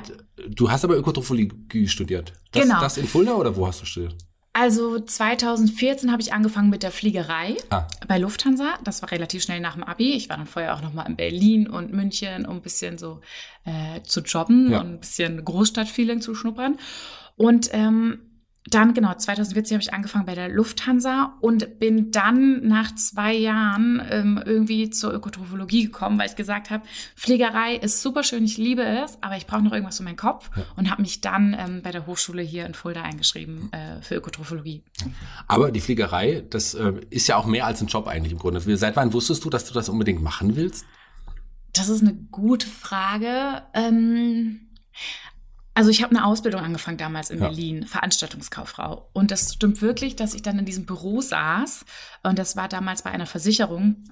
Du 0.48 0.70
hast 0.70 0.84
aber 0.84 0.96
Ökotrophologie 0.96 1.86
studiert. 1.88 2.32
Das, 2.52 2.62
genau. 2.62 2.80
Das 2.80 2.96
in 2.96 3.06
Fulda 3.06 3.34
oder 3.34 3.56
wo 3.56 3.66
hast 3.66 3.82
du 3.82 3.86
studiert? 3.86 4.16
Also 4.52 4.98
2014 4.98 6.10
habe 6.10 6.22
ich 6.22 6.32
angefangen 6.32 6.70
mit 6.70 6.82
der 6.82 6.90
Fliegerei 6.90 7.56
ah. 7.70 7.86
bei 8.08 8.18
Lufthansa. 8.18 8.78
Das 8.82 9.00
war 9.00 9.10
relativ 9.12 9.44
schnell 9.44 9.60
nach 9.60 9.74
dem 9.74 9.84
Abi. 9.84 10.12
Ich 10.12 10.28
war 10.28 10.36
dann 10.36 10.46
vorher 10.46 10.74
auch 10.74 10.82
noch 10.82 10.92
mal 10.92 11.06
in 11.06 11.14
Berlin 11.14 11.68
und 11.68 11.92
München, 11.92 12.46
um 12.46 12.56
ein 12.56 12.62
bisschen 12.62 12.98
so 12.98 13.20
äh, 13.64 14.02
zu 14.02 14.20
jobben 14.20 14.72
ja. 14.72 14.80
und 14.80 14.94
ein 14.94 15.00
bisschen 15.00 15.44
Großstadtfeeling 15.44 16.20
zu 16.20 16.34
schnuppern. 16.34 16.78
Und 17.36 17.70
ähm, 17.72 18.29
dann, 18.70 18.94
genau, 18.94 19.14
2014 19.14 19.76
habe 19.76 19.82
ich 19.82 19.92
angefangen 19.92 20.26
bei 20.26 20.34
der 20.34 20.48
Lufthansa 20.48 21.36
und 21.40 21.78
bin 21.78 22.10
dann 22.10 22.66
nach 22.66 22.94
zwei 22.94 23.34
Jahren 23.34 24.00
ähm, 24.10 24.42
irgendwie 24.44 24.90
zur 24.90 25.12
Ökotrophologie 25.12 25.84
gekommen, 25.84 26.18
weil 26.18 26.28
ich 26.28 26.36
gesagt 26.36 26.70
habe, 26.70 26.84
Pflegerei 27.16 27.76
ist 27.76 28.00
super 28.00 28.22
schön, 28.22 28.44
ich 28.44 28.56
liebe 28.56 28.82
es, 28.82 29.18
aber 29.22 29.36
ich 29.36 29.46
brauche 29.46 29.62
noch 29.62 29.72
irgendwas 29.72 29.98
für 29.98 30.04
meinen 30.04 30.16
Kopf 30.16 30.50
und 30.76 30.90
habe 30.90 31.02
mich 31.02 31.20
dann 31.20 31.56
ähm, 31.58 31.82
bei 31.82 31.90
der 31.90 32.06
Hochschule 32.06 32.42
hier 32.42 32.64
in 32.64 32.74
Fulda 32.74 33.02
eingeschrieben 33.02 33.72
äh, 33.72 34.00
für 34.02 34.14
Ökotrophologie. 34.14 34.82
Aber 35.48 35.70
die 35.72 35.80
Fliegerei, 35.80 36.44
das 36.48 36.74
äh, 36.74 36.92
ist 37.10 37.26
ja 37.26 37.36
auch 37.36 37.46
mehr 37.46 37.66
als 37.66 37.80
ein 37.80 37.88
Job 37.88 38.06
eigentlich 38.06 38.32
im 38.32 38.38
Grunde. 38.38 38.60
Seit 38.76 38.96
wann 38.96 39.12
wusstest 39.12 39.44
du, 39.44 39.50
dass 39.50 39.64
du 39.64 39.74
das 39.74 39.88
unbedingt 39.88 40.22
machen 40.22 40.56
willst? 40.56 40.86
Das 41.72 41.88
ist 41.88 42.02
eine 42.02 42.14
gute 42.14 42.66
Frage. 42.66 43.62
Ähm 43.74 44.60
also 45.80 45.88
ich 45.88 46.02
habe 46.02 46.14
eine 46.14 46.26
Ausbildung 46.26 46.60
angefangen 46.60 46.98
damals 46.98 47.30
in 47.30 47.40
ja. 47.40 47.48
Berlin, 47.48 47.86
Veranstaltungskauffrau. 47.86 49.08
Und 49.14 49.30
das 49.30 49.54
stimmt 49.54 49.80
wirklich, 49.80 50.14
dass 50.14 50.34
ich 50.34 50.42
dann 50.42 50.58
in 50.58 50.66
diesem 50.66 50.84
Büro 50.84 51.22
saß. 51.22 51.86
Und 52.22 52.38
das 52.38 52.54
war 52.54 52.68
damals 52.68 53.00
bei 53.00 53.10
einer 53.10 53.24
Versicherung 53.24 54.04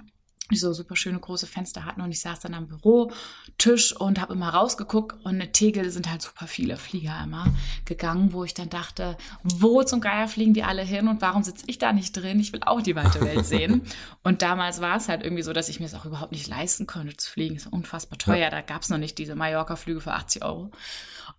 die 0.50 0.56
so 0.56 0.72
super 0.72 0.96
schöne 0.96 1.18
große 1.18 1.46
Fenster 1.46 1.84
hatten 1.84 2.00
und 2.00 2.10
ich 2.10 2.20
saß 2.20 2.40
dann 2.40 2.54
am 2.54 2.68
Bürotisch 2.68 3.94
und 3.96 4.20
habe 4.20 4.32
immer 4.32 4.48
rausgeguckt 4.50 5.24
und 5.24 5.40
in 5.40 5.52
Tegel 5.52 5.90
sind 5.90 6.10
halt 6.10 6.22
super 6.22 6.46
viele 6.46 6.76
Flieger 6.76 7.20
immer 7.22 7.46
gegangen, 7.84 8.32
wo 8.32 8.44
ich 8.44 8.54
dann 8.54 8.70
dachte, 8.70 9.16
wo 9.42 9.82
zum 9.82 10.00
Geier 10.00 10.28
fliegen 10.28 10.54
die 10.54 10.62
alle 10.62 10.82
hin 10.82 11.08
und 11.08 11.20
warum 11.20 11.42
sitze 11.42 11.64
ich 11.66 11.78
da 11.78 11.92
nicht 11.92 12.12
drin? 12.12 12.40
Ich 12.40 12.52
will 12.52 12.60
auch 12.64 12.82
die 12.82 12.96
weite 12.96 13.20
Welt 13.20 13.46
sehen. 13.46 13.82
und 14.22 14.42
damals 14.42 14.80
war 14.80 14.96
es 14.96 15.08
halt 15.08 15.22
irgendwie 15.22 15.42
so, 15.42 15.52
dass 15.52 15.68
ich 15.68 15.80
mir 15.80 15.86
es 15.86 15.94
auch 15.94 16.04
überhaupt 16.04 16.32
nicht 16.32 16.48
leisten 16.48 16.86
konnte 16.86 17.16
zu 17.16 17.30
fliegen. 17.30 17.56
Ist 17.56 17.66
unfassbar 17.66 18.18
teuer. 18.18 18.36
Ja. 18.36 18.50
Da 18.50 18.60
gab 18.60 18.82
es 18.82 18.88
noch 18.88 18.98
nicht 18.98 19.18
diese 19.18 19.34
Mallorca-Flüge 19.34 20.00
für 20.00 20.12
80 20.12 20.44
Euro. 20.44 20.70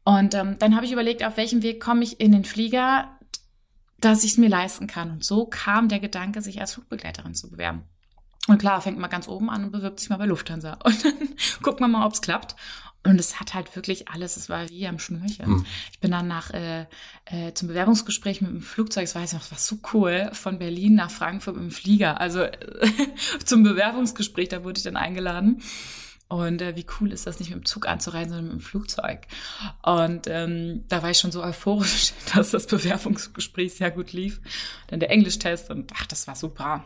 Und 0.03 0.33
ähm, 0.33 0.57
dann 0.60 0.75
habe 0.75 0.86
ich 0.86 0.91
überlegt, 0.91 1.24
auf 1.24 1.38
welchem 1.38 1.62
Weg 1.63 1.81
komme 1.81 2.03
ich 2.03 2.19
in 2.19 2.31
den 2.31 2.45
Flieger, 2.45 3.10
dass 4.00 4.24
ich 4.24 4.31
es 4.31 4.38
mir 4.38 4.50
leisten 4.50 4.88
kann. 4.88 5.12
Und 5.12 5.24
so 5.24 5.45
kam 5.45 5.89
der 5.89 6.00
Gedanke, 6.00 6.41
sich 6.41 6.62
als 6.62 6.74
Flugbegleiterin 6.74 7.36
zu 7.36 7.50
bewerben. 7.50 7.83
Und 8.50 8.58
klar, 8.58 8.82
fängt 8.82 8.98
man 8.98 9.12
ganz 9.12 9.27
oben 9.27 9.51
an 9.51 9.65
und 9.65 9.72
bewirbt 9.72 10.00
sich 10.00 10.10
mal 10.10 10.18
bei 10.18 10.25
Lufthansa. 10.25 10.74
Und 10.84 11.06
dann 11.06 11.13
guckt 11.62 11.79
man 11.79 11.91
mal, 11.91 12.03
ob 12.03 12.13
es 12.13 12.22
klappt. 12.22 12.56
Und 13.03 13.20
es 13.20 13.39
hat 13.39 13.53
halt 13.53 13.75
wirklich 13.75 14.10
alles, 14.10 14.38
es 14.38 14.50
war 14.50 14.68
wie 14.70 14.88
am 14.88 14.98
Schnürchen. 14.98 15.46
Hm. 15.46 15.65
Ich 15.91 16.00
bin 16.00 16.10
dann 16.10 16.27
nach 16.27 16.50
äh, 16.50 16.88
äh, 17.25 17.53
zum 17.53 17.68
Bewerbungsgespräch 17.68 18.41
mit 18.41 18.50
dem 18.50 18.62
Flugzeug, 18.62 19.03
das 19.06 19.13
weiß 19.13 19.29
ich 19.29 19.34
noch, 19.34 19.41
das 19.48 19.51
war 19.51 19.60
so 19.60 19.77
cool, 19.94 20.32
von 20.34 20.58
Berlin 20.58 20.96
nach 20.96 21.12
Frankfurt 21.12 21.56
mit 21.56 21.63
dem 21.63 21.72
Flieger. 21.72 22.20
Also 22.20 22.48
zum 23.46 23.62
Bewerbungsgespräch, 23.62 24.50
da 24.50 24.63
wurde 24.63 24.79
ich 24.79 24.84
dann 24.84 24.98
eingeladen. 24.98 25.62
Und 26.27 26.63
äh, 26.63 26.75
wie 26.75 26.86
cool 27.00 27.12
ist 27.12 27.27
das, 27.27 27.39
nicht 27.39 27.51
mit 27.51 27.60
dem 27.60 27.65
Zug 27.65 27.88
anzureisen, 27.88 28.29
sondern 28.29 28.48
mit 28.48 28.62
dem 28.62 28.65
Flugzeug. 28.65 29.27
Und 29.84 30.25
ähm, 30.25 30.84
da 30.88 31.03
war 31.03 31.12
ich 31.12 31.20
schon 31.20 31.32
so 31.32 31.44
euphorisch, 31.44 32.13
dass 32.34 32.50
das 32.50 32.65
Bewerbungsgespräch 32.65 33.75
sehr 33.75 33.91
gut 33.91 34.12
lief. 34.12 34.41
Dann 34.88 35.00
der 35.00 35.12
Englischtest 35.12 35.70
und 35.70 35.91
ach, 35.96 36.08
das 36.08 36.27
war 36.27 36.36
super. 36.36 36.84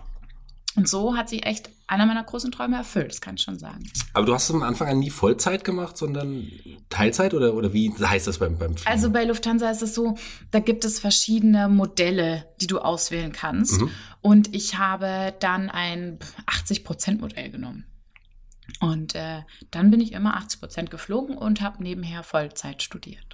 Und 0.75 0.89
so 0.89 1.15
hat 1.15 1.29
sich 1.29 1.45
echt 1.45 1.69
einer 1.85 2.05
meiner 2.05 2.23
großen 2.23 2.51
Träume 2.51 2.77
erfüllt, 2.77 3.11
das 3.11 3.21
kann 3.21 3.35
ich 3.35 3.43
schon 3.43 3.59
sagen. 3.59 3.83
Aber 4.13 4.25
du 4.25 4.33
hast 4.33 4.45
es 4.45 4.51
von 4.51 4.63
Anfang 4.63 4.87
an 4.87 4.99
nie 4.99 5.11
Vollzeit 5.11 5.63
gemacht, 5.63 5.97
sondern 5.97 6.51
Teilzeit 6.89 7.33
oder, 7.33 7.53
oder 7.53 7.73
wie 7.73 7.93
heißt 7.93 8.25
das 8.25 8.39
beim, 8.39 8.57
beim 8.57 8.75
Fliegen? 8.75 8.89
Also 8.89 9.11
bei 9.11 9.23
Lufthansa 9.23 9.69
ist 9.69 9.83
es 9.83 9.93
so, 9.93 10.17
da 10.51 10.59
gibt 10.59 10.85
es 10.85 10.99
verschiedene 10.99 11.69
Modelle, 11.69 12.47
die 12.61 12.67
du 12.67 12.79
auswählen 12.79 13.31
kannst. 13.31 13.81
Mhm. 13.81 13.91
Und 14.21 14.55
ich 14.55 14.77
habe 14.77 15.35
dann 15.39 15.69
ein 15.69 16.17
80-Prozent-Modell 16.47 17.51
genommen. 17.51 17.85
Und 18.79 19.13
äh, 19.13 19.41
dann 19.71 19.91
bin 19.91 19.99
ich 19.99 20.13
immer 20.13 20.37
80 20.37 20.59
Prozent 20.59 20.91
geflogen 20.91 21.37
und 21.37 21.61
habe 21.61 21.83
nebenher 21.83 22.23
Vollzeit 22.23 22.81
studiert. 22.81 23.32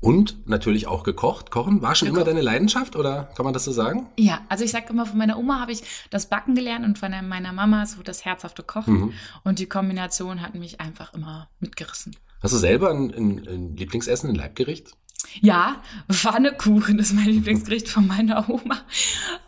Und 0.00 0.46
natürlich 0.46 0.86
auch 0.86 1.02
gekocht. 1.02 1.50
Kochen 1.50 1.82
war 1.82 1.94
schon 1.94 2.08
gekocht. 2.08 2.22
immer 2.22 2.30
deine 2.30 2.42
Leidenschaft 2.42 2.96
oder 2.96 3.30
kann 3.34 3.44
man 3.44 3.54
das 3.54 3.64
so 3.64 3.72
sagen? 3.72 4.08
Ja, 4.18 4.42
also 4.48 4.62
ich 4.64 4.70
sage 4.70 4.86
immer, 4.90 5.06
von 5.06 5.18
meiner 5.18 5.38
Oma 5.38 5.60
habe 5.60 5.72
ich 5.72 5.82
das 6.10 6.28
Backen 6.28 6.54
gelernt 6.54 6.84
und 6.84 6.98
von 6.98 7.10
meiner 7.28 7.52
Mama 7.52 7.86
so 7.86 8.02
das 8.02 8.24
herzhafte 8.24 8.62
Kochen. 8.62 8.94
Mhm. 8.94 9.12
Und 9.42 9.58
die 9.58 9.66
Kombination 9.66 10.42
hat 10.42 10.54
mich 10.54 10.80
einfach 10.80 11.14
immer 11.14 11.48
mitgerissen. 11.60 12.14
Hast 12.42 12.52
du 12.52 12.58
selber 12.58 12.90
ein, 12.90 13.12
ein, 13.14 13.48
ein 13.48 13.76
Lieblingsessen, 13.76 14.30
ein 14.30 14.36
Leibgericht? 14.36 14.92
Ja, 15.40 15.82
Pfannekuchen 16.10 16.98
ist 16.98 17.12
mein 17.12 17.26
Lieblingsgericht 17.26 17.88
von 17.88 18.06
meiner 18.06 18.48
Oma 18.48 18.82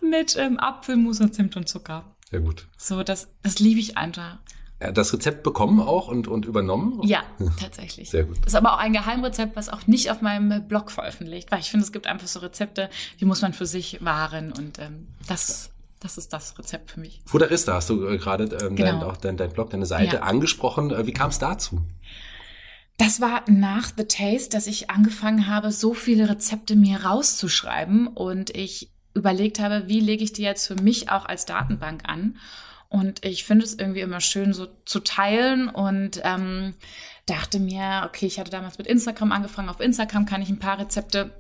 mit 0.01 0.37
ähm, 0.37 0.59
Apfelmus 0.59 1.21
und 1.21 1.35
Zimt 1.35 1.57
und 1.57 1.69
Zucker. 1.69 2.17
Sehr 2.31 2.41
gut. 2.41 2.69
So, 2.77 3.03
das, 3.03 3.29
das 3.43 3.59
liebe 3.59 3.81
ich 3.81 3.97
einfach. 3.97 4.39
Ja, 4.81 4.93
das 4.93 5.13
Rezept 5.13 5.43
bekommen 5.43 5.81
auch 5.81 6.07
und, 6.09 6.29
und 6.29 6.45
übernommen? 6.47 7.01
Ja, 7.03 7.23
tatsächlich. 7.61 8.11
Sehr 8.11 8.25
gut. 8.25 8.37
Das 8.39 8.49
ist 8.49 8.55
aber 8.55 8.75
auch 8.75 8.79
ein 8.79 8.93
Geheimrezept, 8.93 9.57
was 9.57 9.69
auch 9.69 9.87
nicht 9.89 10.11
auf 10.11 10.21
meinem 10.23 10.69
Blog 10.69 10.91
veröffentlicht, 10.93 11.51
weil 11.51 11.61
ich 11.61 11.71
finde, 11.71 11.85
es 11.85 11.93
gibt 11.93 12.07
einfach 12.07 12.29
so 12.29 12.39
Rezepte, 12.41 12.89
die 13.21 13.25
muss 13.25 13.43
man 13.43 13.53
für 13.53 13.67
sich 13.67 14.05
wahren 14.05 14.53
und 14.53 14.79
ähm, 14.79 15.09
das, 15.27 15.71
das 16.01 16.17
ist 16.17 16.33
das 16.33 16.57
Rezept 16.59 16.93
für 16.93 17.01
mich. 17.01 17.21
Fudarista 17.27 17.75
hast 17.75 17.91
du 17.91 18.07
äh, 18.07 18.19
gerade 18.19 18.45
ähm, 18.45 18.77
Genau. 18.77 18.93
dein, 18.93 19.03
auch 19.03 19.17
dein, 19.17 19.37
dein 19.37 19.51
Blog, 19.53 19.71
deine 19.71 19.87
Seite 19.87 20.17
Ja. 20.17 20.23
angesprochen. 20.23 20.93
Äh, 20.93 21.07
wie 21.07 21.13
kam 21.13 21.31
es 21.31 21.39
dazu? 21.41 21.83
Das 22.99 23.21
war 23.21 23.43
nach 23.49 23.91
The 23.97 24.05
Taste, 24.05 24.51
dass 24.51 24.67
ich 24.67 24.91
angefangen 24.91 25.47
habe, 25.47 25.71
so 25.73 25.95
viele 25.95 26.29
Rezepte 26.29 26.75
mir 26.77 27.05
rauszuschreiben 27.05 28.09
und 28.09 28.51
ich 28.57 28.91
überlegt 29.15 29.59
habe, 29.61 29.85
wie 29.89 30.01
lege 30.01 30.23
ich 30.25 30.33
die 30.33 30.43
jetzt 30.43 30.67
für 30.67 30.75
mich 30.77 31.11
auch 31.11 31.25
als 31.27 31.47
Datenbank 31.47 32.03
an. 32.09 32.37
Und 32.89 33.25
ich 33.25 33.45
finde 33.45 33.65
es 33.65 33.75
irgendwie 33.75 34.01
immer 34.01 34.21
schön, 34.21 34.55
so 34.55 34.67
zu 34.87 35.01
teilen 35.01 35.69
und 35.69 36.21
ähm, 36.25 36.75
dachte 37.27 37.61
mir, 37.61 38.05
okay, 38.07 38.27
ich 38.27 38.39
hatte 38.39 38.51
damals 38.51 38.79
mit 38.79 38.87
Instagram 38.87 39.33
angefangen. 39.33 39.69
Auf 39.69 39.81
Instagram 39.81 40.25
kann 40.25 40.41
ich 40.41 40.49
ein 40.49 40.59
paar 40.59 40.79
Rezepte 40.79 41.35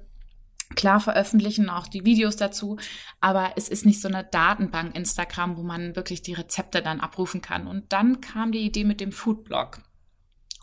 klar 0.74 1.00
veröffentlichen, 1.00 1.70
auch 1.70 1.88
die 1.88 2.04
Videos 2.04 2.36
dazu. 2.36 2.78
Aber 3.20 3.52
es 3.56 3.68
ist 3.68 3.86
nicht 3.86 4.00
so 4.00 4.08
eine 4.08 4.24
Datenbank 4.24 4.94
Instagram, 4.94 5.56
wo 5.56 5.62
man 5.62 5.96
wirklich 5.96 6.20
die 6.20 6.34
Rezepte 6.34 6.82
dann 6.82 7.00
abrufen 7.00 7.40
kann. 7.40 7.66
Und 7.66 7.92
dann 7.92 8.20
kam 8.20 8.52
die 8.52 8.66
Idee 8.66 8.84
mit 8.84 9.00
dem 9.00 9.12
Foodblog. 9.12 9.80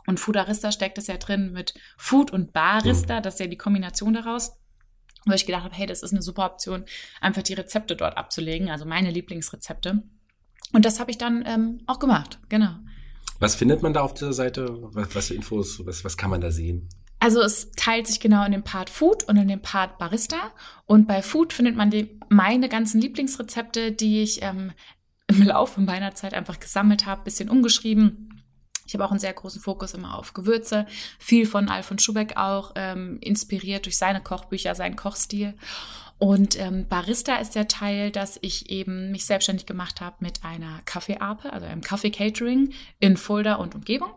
Und 0.05 0.19
Foodarista 0.19 0.71
steckt 0.71 0.99
es 0.99 1.07
ja 1.07 1.17
drin 1.17 1.51
mit 1.51 1.73
Food 1.97 2.31
und 2.31 2.53
Barista, 2.53 3.21
das 3.21 3.35
ist 3.35 3.39
ja 3.39 3.47
die 3.47 3.57
Kombination 3.57 4.13
daraus. 4.13 4.53
Wo 5.25 5.33
ich 5.33 5.47
gedacht 5.47 5.63
habe, 5.63 5.73
hey, 5.73 5.87
das 5.87 6.03
ist 6.03 6.11
eine 6.11 6.21
super 6.21 6.45
Option, 6.45 6.85
einfach 7.19 7.41
die 7.41 7.55
Rezepte 7.55 7.95
dort 7.95 8.15
abzulegen, 8.15 8.69
also 8.69 8.85
meine 8.85 9.09
Lieblingsrezepte. 9.09 10.03
Und 10.73 10.85
das 10.85 10.99
habe 10.99 11.11
ich 11.11 11.17
dann 11.17 11.43
ähm, 11.45 11.81
auch 11.85 11.99
gemacht, 11.99 12.39
genau. 12.49 12.75
Was 13.39 13.55
findet 13.55 13.81
man 13.81 13.93
da 13.93 14.01
auf 14.01 14.13
dieser 14.13 14.33
Seite? 14.33 14.77
Was, 14.93 15.15
was 15.15 15.27
für 15.27 15.33
Infos, 15.33 15.85
was, 15.85 16.03
was 16.05 16.17
kann 16.17 16.29
man 16.29 16.41
da 16.41 16.51
sehen? 16.51 16.89
Also 17.19 17.41
es 17.41 17.71
teilt 17.71 18.07
sich 18.07 18.19
genau 18.19 18.45
in 18.45 18.51
den 18.51 18.63
Part 18.63 18.89
Food 18.89 19.23
und 19.23 19.37
in 19.37 19.47
den 19.47 19.61
Part 19.61 19.97
Barista. 19.97 20.51
Und 20.85 21.07
bei 21.07 21.21
Food 21.21 21.53
findet 21.53 21.75
man 21.75 21.89
die, 21.89 22.19
meine 22.29 22.69
ganzen 22.69 23.01
Lieblingsrezepte, 23.01 23.91
die 23.91 24.21
ich 24.21 24.41
ähm, 24.41 24.71
im 25.27 25.41
Laufe 25.41 25.81
meiner 25.81 26.13
Zeit 26.13 26.33
einfach 26.33 26.59
gesammelt 26.59 27.05
habe, 27.05 27.23
bisschen 27.23 27.49
umgeschrieben. 27.49 28.43
Ich 28.87 28.93
habe 28.93 29.03
auch 29.03 29.11
einen 29.11 29.19
sehr 29.19 29.33
großen 29.33 29.61
Fokus 29.61 29.95
immer 29.95 30.15
auf 30.17 30.33
Gewürze, 30.33 30.85
viel 31.17 31.47
von 31.47 31.69
Alfons 31.69 32.03
Schubeck 32.03 32.37
auch, 32.37 32.73
ähm, 32.75 33.17
inspiriert 33.21 33.85
durch 33.85 33.97
seine 33.97 34.21
Kochbücher, 34.21 34.75
seinen 34.75 34.95
Kochstil. 34.95 35.55
Und 36.17 36.57
ähm, 36.59 36.87
Barista 36.87 37.35
ist 37.35 37.55
der 37.55 37.67
Teil, 37.67 38.09
dass 38.09 38.39
ich 38.41 38.69
eben 38.69 39.11
mich 39.11 39.25
selbstständig 39.25 39.65
gemacht 39.65 39.99
habe 39.99 40.15
mit 40.19 40.45
einer 40.45 40.79
Kaffeeape, 40.85 41.51
also 41.51 41.65
einem 41.65 41.81
Kaffee-Catering 41.81 42.71
in 42.99 43.17
Fulda 43.17 43.55
und 43.55 43.75
Umgebung. 43.75 44.11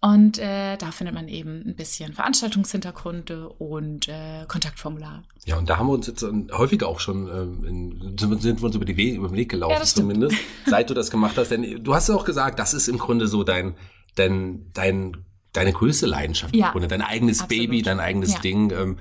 Und 0.00 0.38
äh, 0.38 0.76
da 0.76 0.92
findet 0.92 1.14
man 1.14 1.26
eben 1.26 1.62
ein 1.66 1.74
bisschen 1.74 2.12
Veranstaltungshintergründe 2.12 3.48
und 3.48 4.06
äh, 4.08 4.44
Kontaktformular. 4.46 5.24
Ja, 5.44 5.58
und 5.58 5.68
da 5.68 5.78
haben 5.78 5.88
wir 5.88 5.94
uns 5.94 6.06
jetzt 6.06 6.22
ähm, 6.22 6.48
häufiger 6.52 6.86
auch 6.86 7.00
schon 7.00 7.26
ähm, 7.28 7.64
in, 7.64 8.16
sind, 8.16 8.40
sind 8.40 8.60
wir 8.60 8.66
uns 8.66 8.76
über, 8.76 8.84
die 8.84 8.96
Weg, 8.96 9.16
über 9.16 9.28
den 9.28 9.36
Weg 9.36 9.48
gelaufen, 9.50 9.74
Ja, 9.76 9.82
zumindest, 9.82 10.36
seit 10.66 10.88
du 10.90 10.94
das 10.94 11.10
gemacht 11.10 11.36
hast. 11.36 11.50
Denn 11.50 11.82
du 11.82 11.94
hast 11.94 12.08
ja 12.08 12.14
auch 12.14 12.24
gesagt, 12.24 12.60
das 12.60 12.74
ist 12.74 12.86
im 12.86 12.98
Grunde 12.98 13.26
so 13.26 13.42
dein, 13.42 13.74
dein, 14.14 14.70
dein, 14.72 15.16
deine 15.52 15.72
größte 15.72 16.06
Leidenschaft 16.06 16.54
Ja, 16.54 16.66
im 16.66 16.72
Grunde, 16.72 16.86
dein 16.86 17.02
eigenes 17.02 17.40
absolut. 17.40 17.64
Baby, 17.64 17.82
dein 17.82 17.98
eigenes 17.98 18.34
Ja. 18.34 18.38
Ding. 18.38 18.70
Ähm, 18.70 18.98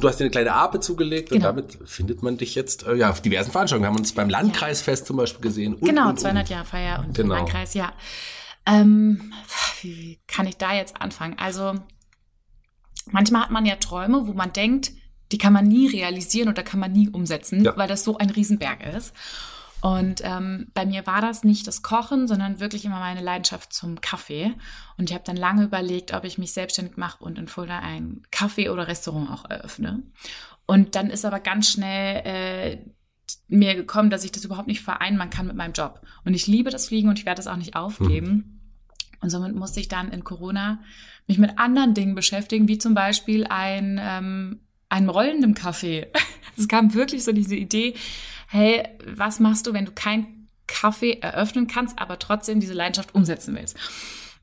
Du 0.00 0.08
hast 0.08 0.18
dir 0.20 0.24
eine 0.24 0.30
kleine 0.30 0.52
Ape 0.52 0.80
zugelegt 0.80 1.30
Genau. 1.30 1.48
und 1.50 1.56
damit 1.56 1.78
findet 1.88 2.22
man 2.22 2.36
dich 2.36 2.54
jetzt 2.54 2.86
äh, 2.86 2.94
ja, 2.94 3.10
auf 3.10 3.20
diversen 3.22 3.50
Veranstaltungen. 3.50 3.84
Wir 3.84 3.88
haben 3.92 3.98
uns 3.98 4.12
beim 4.12 4.28
Landkreisfest 4.28 5.06
zum 5.06 5.16
Beispiel 5.16 5.40
gesehen. 5.40 5.74
Und, 5.74 5.84
genau, 5.88 6.10
und, 6.10 6.20
200 6.20 6.44
und. 6.44 6.50
Jahre 6.50 6.64
Feier 6.66 6.98
und 7.06 7.14
Genau. 7.16 7.34
Landkreis, 7.34 7.74
ja. 7.74 7.92
Ähm, 8.66 9.32
wie, 9.80 9.96
wie 9.96 10.18
kann 10.26 10.46
ich 10.46 10.56
da 10.58 10.74
jetzt 10.74 11.00
anfangen? 11.00 11.36
Also 11.38 11.74
manchmal 13.10 13.42
hat 13.42 13.50
man 13.50 13.64
ja 13.64 13.76
Träume, 13.76 14.26
wo 14.26 14.32
man 14.32 14.52
denkt, 14.52 14.92
die 15.32 15.38
kann 15.38 15.52
man 15.52 15.66
nie 15.66 15.88
realisieren 15.88 16.48
oder 16.48 16.62
kann 16.62 16.78
man 16.80 16.92
nie 16.92 17.08
umsetzen, 17.08 17.64
Ja. 17.64 17.76
weil 17.76 17.88
das 17.88 18.04
so 18.04 18.18
ein 18.18 18.30
Riesenberg 18.30 18.84
ist. 18.94 19.12
Und 19.86 20.20
ähm, 20.24 20.66
bei 20.74 20.84
mir 20.84 21.06
war 21.06 21.20
das 21.20 21.44
nicht 21.44 21.68
das 21.68 21.80
Kochen, 21.80 22.26
sondern 22.26 22.58
wirklich 22.58 22.84
immer 22.84 22.98
meine 22.98 23.20
Leidenschaft 23.20 23.72
zum 23.72 24.00
Kaffee. 24.00 24.52
Und 24.98 25.10
ich 25.10 25.14
habe 25.14 25.22
dann 25.24 25.36
lange 25.36 25.62
überlegt, 25.62 26.12
ob 26.12 26.24
ich 26.24 26.38
mich 26.38 26.52
selbstständig 26.52 26.96
mache 26.96 27.22
und 27.22 27.38
in 27.38 27.46
Fulda 27.46 27.78
ein 27.78 28.22
Café 28.32 28.72
oder 28.72 28.88
Restaurant 28.88 29.30
auch 29.30 29.48
eröffne. 29.48 30.02
Und 30.66 30.96
dann 30.96 31.08
ist 31.08 31.24
aber 31.24 31.38
ganz 31.38 31.70
schnell 31.70 32.22
äh, 32.24 32.78
mir 33.46 33.76
gekommen, 33.76 34.10
dass 34.10 34.24
ich 34.24 34.32
das 34.32 34.44
überhaupt 34.44 34.66
nicht 34.66 34.82
vereinbaren 34.82 35.30
kann 35.30 35.46
mit 35.46 35.54
meinem 35.54 35.72
Job. 35.72 36.00
Und 36.24 36.34
ich 36.34 36.48
liebe 36.48 36.70
das 36.70 36.88
Fliegen 36.88 37.08
und 37.08 37.20
ich 37.20 37.24
werde 37.24 37.38
das 37.38 37.46
auch 37.46 37.54
nicht 37.54 37.76
aufgeben. 37.76 38.60
Und 39.20 39.30
somit 39.30 39.54
musste 39.54 39.78
ich 39.78 39.86
dann 39.86 40.10
in 40.10 40.24
Corona 40.24 40.80
mich 41.28 41.38
mit 41.38 41.60
anderen 41.60 41.94
Dingen 41.94 42.16
beschäftigen, 42.16 42.66
wie 42.66 42.78
zum 42.78 42.94
Beispiel 42.94 43.46
ein, 43.46 44.00
ähm, 44.02 44.65
einem 44.88 45.08
rollenden 45.08 45.54
Kaffee. 45.54 46.10
Es 46.58 46.68
kam 46.68 46.94
wirklich 46.94 47.22
so 47.22 47.32
diese 47.32 47.54
Idee, 47.54 47.92
hey, 48.48 48.82
was 49.04 49.40
machst 49.40 49.66
du, 49.66 49.74
wenn 49.74 49.84
du 49.84 49.92
kein 49.92 50.48
Kaffee 50.66 51.18
eröffnen 51.20 51.66
kannst, 51.66 51.98
aber 51.98 52.18
trotzdem 52.18 52.60
diese 52.60 52.72
Leidenschaft 52.72 53.14
umsetzen 53.14 53.54
willst? 53.54 53.76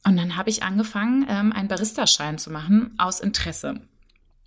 Und 0.06 0.18
dann 0.18 0.36
habe 0.36 0.52
ich 0.52 0.62
angefangen, 0.62 1.26
ähm, 1.28 1.52
einen 1.52 1.70
Barista-Schein 1.70 2.38
zu 2.38 2.52
machen 2.52 2.94
aus 3.00 3.20
Interesse 3.20 3.82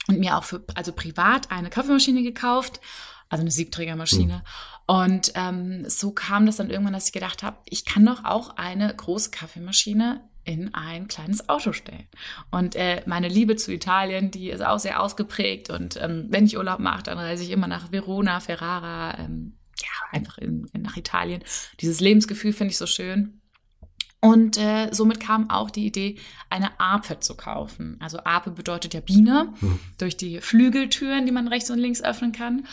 und 0.06 0.20
mir 0.20 0.36
auch 0.36 0.44
für, 0.44 0.62
also 0.76 0.92
privat 0.92 1.50
eine 1.50 1.70
Kaffeemaschine 1.70 2.22
gekauft, 2.22 2.80
also 3.28 3.40
eine 3.40 3.50
Siebträgermaschine. 3.50 4.44
Und 4.86 5.32
ähm, 5.34 5.88
so 5.88 6.12
kam 6.12 6.46
das 6.46 6.56
dann 6.56 6.70
irgendwann, 6.70 6.92
dass 6.92 7.06
ich 7.06 7.12
gedacht 7.12 7.42
habe, 7.42 7.58
ich 7.64 7.84
kann 7.84 8.06
doch 8.06 8.24
auch 8.24 8.56
eine 8.56 8.94
große 8.94 9.30
Kaffeemaschine 9.30 10.20
in 10.46 10.72
ein 10.74 11.08
kleines 11.08 11.48
Auto 11.48 11.72
stellen. 11.72 12.06
Und 12.50 12.76
äh, 12.76 13.02
meine 13.06 13.28
Liebe 13.28 13.56
zu 13.56 13.72
Italien, 13.72 14.30
die 14.30 14.50
ist 14.50 14.64
auch 14.64 14.78
sehr 14.78 15.02
ausgeprägt. 15.02 15.70
Und 15.70 16.00
ähm, 16.00 16.26
wenn 16.30 16.46
ich 16.46 16.56
Urlaub 16.56 16.78
mache, 16.78 17.02
dann 17.02 17.18
reise 17.18 17.42
ich 17.42 17.50
immer 17.50 17.66
nach 17.66 17.90
Verona, 17.92 18.40
Ferrara, 18.40 19.18
ähm, 19.18 19.58
ja, 19.80 20.18
einfach 20.18 20.38
in, 20.38 20.66
in, 20.72 20.82
nach 20.82 20.96
Italien. 20.96 21.42
Dieses 21.80 22.00
Lebensgefühl 22.00 22.52
finde 22.52 22.70
ich 22.70 22.78
so 22.78 22.86
schön. 22.86 23.40
Und 24.20 24.56
äh, 24.56 24.88
somit 24.92 25.20
kam 25.20 25.50
auch 25.50 25.70
die 25.70 25.86
Idee, 25.86 26.16
eine 26.48 26.80
Ape 26.80 27.20
zu 27.20 27.36
kaufen. 27.36 27.98
Also 28.00 28.18
Ape 28.20 28.50
bedeutet 28.50 28.94
ja 28.94 29.00
Biene, 29.00 29.52
Mhm. 29.60 29.78
durch 29.98 30.16
die 30.16 30.40
Flügeltüren, 30.40 31.26
die 31.26 31.32
man 31.32 31.48
rechts 31.48 31.70
und 31.70 31.78
links 31.78 32.02
öffnen 32.02 32.32
kann. 32.32 32.66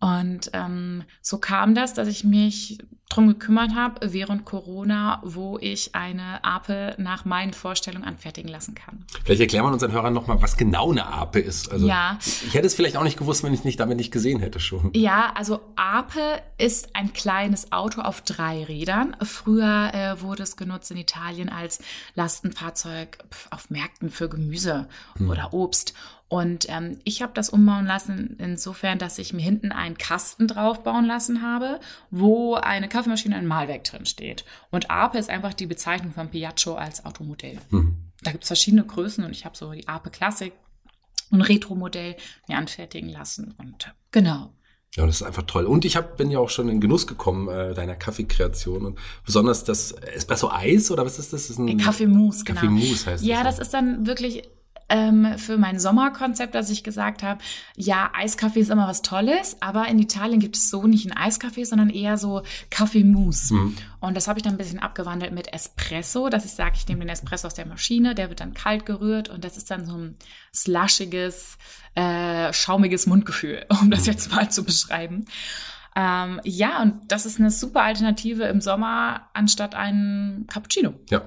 Und 0.00 0.50
ähm, 0.52 1.04
so 1.22 1.38
kam 1.38 1.74
das, 1.74 1.94
dass 1.94 2.08
ich 2.08 2.24
mich 2.24 2.78
drum 3.14 3.28
gekümmert 3.28 3.74
habe 3.74 4.12
während 4.12 4.44
Corona, 4.44 5.20
wo 5.24 5.58
ich 5.60 5.94
eine 5.94 6.44
Ape 6.44 6.94
nach 6.98 7.24
meinen 7.24 7.52
Vorstellungen 7.52 8.04
anfertigen 8.04 8.48
lassen 8.48 8.74
kann. 8.74 9.04
Vielleicht 9.24 9.40
erklären 9.40 9.64
wir 9.64 9.72
unseren 9.72 9.92
Hörern 9.92 10.12
nochmal, 10.12 10.40
was 10.40 10.56
genau 10.56 10.90
eine 10.90 11.06
Ape 11.06 11.40
ist. 11.40 11.70
Also, 11.70 11.86
Ja. 11.86 12.18
Ich 12.20 12.54
hätte 12.54 12.66
es 12.66 12.74
vielleicht 12.74 12.96
auch 12.96 13.04
nicht 13.04 13.18
gewusst, 13.18 13.42
wenn 13.44 13.54
ich 13.54 13.64
nicht 13.64 13.78
damit 13.80 13.96
nicht 13.98 14.10
gesehen 14.12 14.40
hätte 14.40 14.60
schon. 14.60 14.90
Ja, 14.94 15.32
also 15.34 15.60
Ape 15.76 16.42
ist 16.58 16.94
ein 16.94 17.12
kleines 17.12 17.72
Auto 17.72 18.00
auf 18.00 18.22
drei 18.22 18.64
Rädern. 18.64 19.16
Früher 19.22 19.92
äh, 19.94 20.20
wurde 20.20 20.42
es 20.42 20.56
genutzt 20.56 20.90
in 20.90 20.96
Italien 20.96 21.48
als 21.48 21.80
Lastenfahrzeug 22.14 23.18
auf 23.50 23.70
Märkten 23.70 24.10
für 24.10 24.28
Gemüse 24.28 24.88
oder 25.28 25.52
Obst. 25.52 25.94
Und 26.32 26.64
ähm, 26.70 26.98
ich 27.04 27.20
habe 27.20 27.32
das 27.34 27.50
umbauen 27.50 27.84
lassen 27.84 28.36
insofern, 28.38 28.98
dass 28.98 29.18
ich 29.18 29.34
mir 29.34 29.42
hinten 29.42 29.70
einen 29.70 29.98
Kasten 29.98 30.48
draufbauen 30.48 31.04
lassen 31.04 31.42
habe, 31.42 31.78
wo 32.10 32.54
eine 32.54 32.88
Kaffeemaschine 33.02 33.34
und 33.34 33.42
ein 33.42 33.46
Mahlwerk 33.46 33.84
drin 33.84 34.06
steht. 34.06 34.44
Und 34.70 34.90
Ape 34.90 35.18
ist 35.18 35.28
einfach 35.28 35.54
die 35.54 35.66
Bezeichnung 35.66 36.12
von 36.12 36.28
Piaggio 36.30 36.74
als 36.74 37.04
Automodell. 37.04 37.58
Mhm. 37.70 37.96
Da 38.22 38.30
gibt 38.30 38.44
es 38.44 38.48
verschiedene 38.48 38.84
Größen 38.84 39.24
und 39.24 39.32
ich 39.32 39.44
habe 39.44 39.56
so 39.56 39.72
die 39.72 39.88
Ape 39.88 40.10
Classic 40.10 40.52
ein 41.32 41.40
Retro-Modell 41.40 42.16
mir 42.48 42.58
anfertigen 42.58 43.08
lassen. 43.08 43.54
Und 43.58 43.94
genau. 44.10 44.52
Ja, 44.94 45.06
das 45.06 45.16
ist 45.16 45.22
einfach 45.22 45.44
toll. 45.44 45.64
Und 45.64 45.84
ich 45.86 45.96
hab, 45.96 46.18
bin 46.18 46.30
ja 46.30 46.38
auch 46.38 46.50
schon 46.50 46.68
in 46.68 46.80
Genuss 46.80 47.06
gekommen 47.06 47.48
äh, 47.48 47.72
deiner 47.72 47.96
Kaffeekreation 47.96 48.84
und 48.84 48.98
besonders 49.24 49.64
das 49.64 49.92
Espresso-Eis 49.92 50.90
oder 50.90 51.04
was 51.06 51.18
ist 51.18 51.32
das? 51.32 51.48
das 51.48 51.50
ist 51.50 51.58
ein 51.58 51.78
Kaffeemousse, 51.78 52.44
genau. 52.44 52.60
Kaffeemousse 52.60 53.10
heißt 53.10 53.24
Ja, 53.24 53.42
das. 53.42 53.56
das 53.56 53.68
ist 53.68 53.74
dann 53.74 54.06
wirklich 54.06 54.42
ähm, 54.92 55.38
für 55.38 55.56
mein 55.56 55.80
Sommerkonzept, 55.80 56.54
dass 56.54 56.68
ich 56.68 56.84
gesagt 56.84 57.22
habe, 57.22 57.40
ja, 57.76 58.10
Eiskaffee 58.14 58.60
ist 58.60 58.70
immer 58.70 58.86
was 58.86 59.00
Tolles, 59.00 59.56
aber 59.60 59.88
in 59.88 59.98
Italien 59.98 60.38
gibt 60.38 60.56
es 60.56 60.68
so 60.68 60.86
nicht 60.86 61.10
einen 61.10 61.16
Eiskaffee, 61.16 61.64
sondern 61.64 61.88
eher 61.88 62.18
so 62.18 62.42
Kaffeemousse. 62.68 63.54
Mhm. 63.54 63.76
Und 64.00 64.16
das 64.18 64.28
habe 64.28 64.38
ich 64.38 64.42
dann 64.42 64.54
ein 64.54 64.58
bisschen 64.58 64.80
abgewandelt 64.80 65.32
mit 65.32 65.50
Espresso, 65.50 66.28
dass 66.28 66.44
ich 66.44 66.52
sage, 66.52 66.74
ich 66.76 66.86
nehme 66.86 67.00
den 67.00 67.08
Espresso 67.08 67.46
aus 67.46 67.54
der 67.54 67.64
Maschine, 67.64 68.14
der 68.14 68.28
wird 68.28 68.40
dann 68.40 68.52
kalt 68.52 68.84
gerührt 68.84 69.30
und 69.30 69.44
das 69.44 69.56
ist 69.56 69.70
dann 69.70 69.86
so 69.86 69.96
ein 69.96 70.16
slushiges, 70.54 71.56
äh, 71.94 72.52
schaumiges 72.52 73.06
Mundgefühl, 73.06 73.64
um 73.80 73.90
das 73.90 74.04
jetzt 74.04 74.30
mal 74.30 74.50
zu 74.50 74.62
beschreiben. 74.62 75.24
Ähm, 75.96 76.38
ja, 76.44 76.82
und 76.82 77.10
das 77.10 77.24
ist 77.24 77.40
eine 77.40 77.50
super 77.50 77.82
Alternative 77.82 78.44
im 78.44 78.60
Sommer 78.60 79.28
anstatt 79.32 79.74
einen 79.74 80.46
Cappuccino. 80.48 80.92
Ja. 81.08 81.22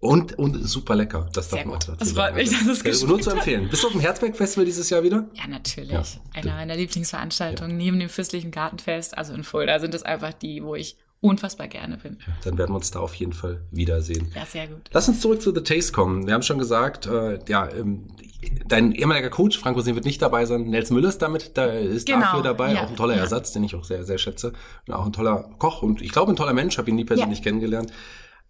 Und, 0.00 0.38
und 0.38 0.54
super 0.66 0.94
lecker. 0.96 1.28
Das 1.34 1.50
Sehr 1.50 1.58
darf 1.58 1.66
man 1.66 1.74
auch 1.76 1.80
dazu 1.84 1.96
Das 1.98 2.12
freut 2.12 2.34
mich, 2.34 2.48
dass 2.50 2.60
es 2.62 2.68
Also, 2.68 2.82
geschmeckt 2.84 3.08
Nur 3.10 3.20
zu 3.20 3.30
empfehlen. 3.30 3.68
Bist 3.68 3.82
du 3.82 3.86
auf 3.88 3.92
dem 3.92 4.00
Herzberg-Festival 4.00 4.64
dieses 4.64 4.88
Jahr 4.88 5.02
wieder? 5.02 5.28
Ja, 5.34 5.46
natürlich. 5.46 5.90
Ja. 5.90 6.02
Einer 6.32 6.54
meiner 6.54 6.74
Lieblingsveranstaltungen 6.76 7.76
neben 7.76 8.00
dem 8.00 8.08
Fürstlichen 8.08 8.50
Gartenfest, 8.50 9.16
also 9.18 9.34
in 9.34 9.44
Fulda, 9.44 9.78
sind 9.78 9.94
es 9.94 10.02
einfach 10.02 10.32
die, 10.32 10.64
wo 10.64 10.74
ich 10.74 10.96
unfassbar 11.20 11.68
gerne 11.68 11.98
bin. 11.98 12.16
Dann 12.44 12.56
werden 12.56 12.70
wir 12.70 12.76
uns 12.76 12.90
da 12.92 13.00
auf 13.00 13.14
jeden 13.14 13.34
Fall 13.34 13.60
wiedersehen. 13.70 14.32
Ja, 14.34 14.46
sehr 14.46 14.68
gut. 14.68 14.88
Lass 14.90 15.06
uns 15.06 15.20
zurück 15.20 15.42
zu 15.42 15.54
The 15.54 15.60
Taste 15.62 15.92
kommen. 15.92 16.26
Wir 16.26 16.32
haben 16.32 16.42
schon 16.42 16.58
gesagt, 16.58 17.04
äh, 17.04 17.38
ja, 17.46 17.68
ähm, 17.70 18.06
dein 18.66 18.92
ehemaliger 18.92 19.28
Coach, 19.28 19.58
Frank 19.58 19.76
Rosin, 19.76 19.96
wird 19.96 20.06
nicht 20.06 20.22
dabei 20.22 20.46
sein. 20.46 20.62
Nels 20.70 20.88
Müller 20.90 21.10
ist 21.10 21.18
damit, 21.20 21.58
da 21.58 21.66
ist 21.66 22.06
Genau, 22.06 22.20
dafür 22.20 22.42
dabei. 22.42 22.72
ja, 22.72 22.84
Auch 22.84 22.88
ein 22.88 22.96
toller 22.96 23.16
ja. 23.16 23.20
Ersatz, 23.20 23.52
den 23.52 23.64
ich 23.64 23.74
auch 23.74 23.84
sehr, 23.84 24.02
sehr 24.04 24.16
schätze. 24.16 24.54
Und 24.86 24.94
auch 24.94 25.04
ein 25.04 25.12
toller 25.12 25.50
Koch 25.58 25.82
und 25.82 26.00
ich 26.00 26.10
glaube 26.10 26.32
ein 26.32 26.36
toller 26.36 26.54
Mensch, 26.54 26.78
habe 26.78 26.88
ihn 26.88 26.96
nie 26.96 27.04
persönlich 27.04 27.42
kennengelernt. 27.42 27.92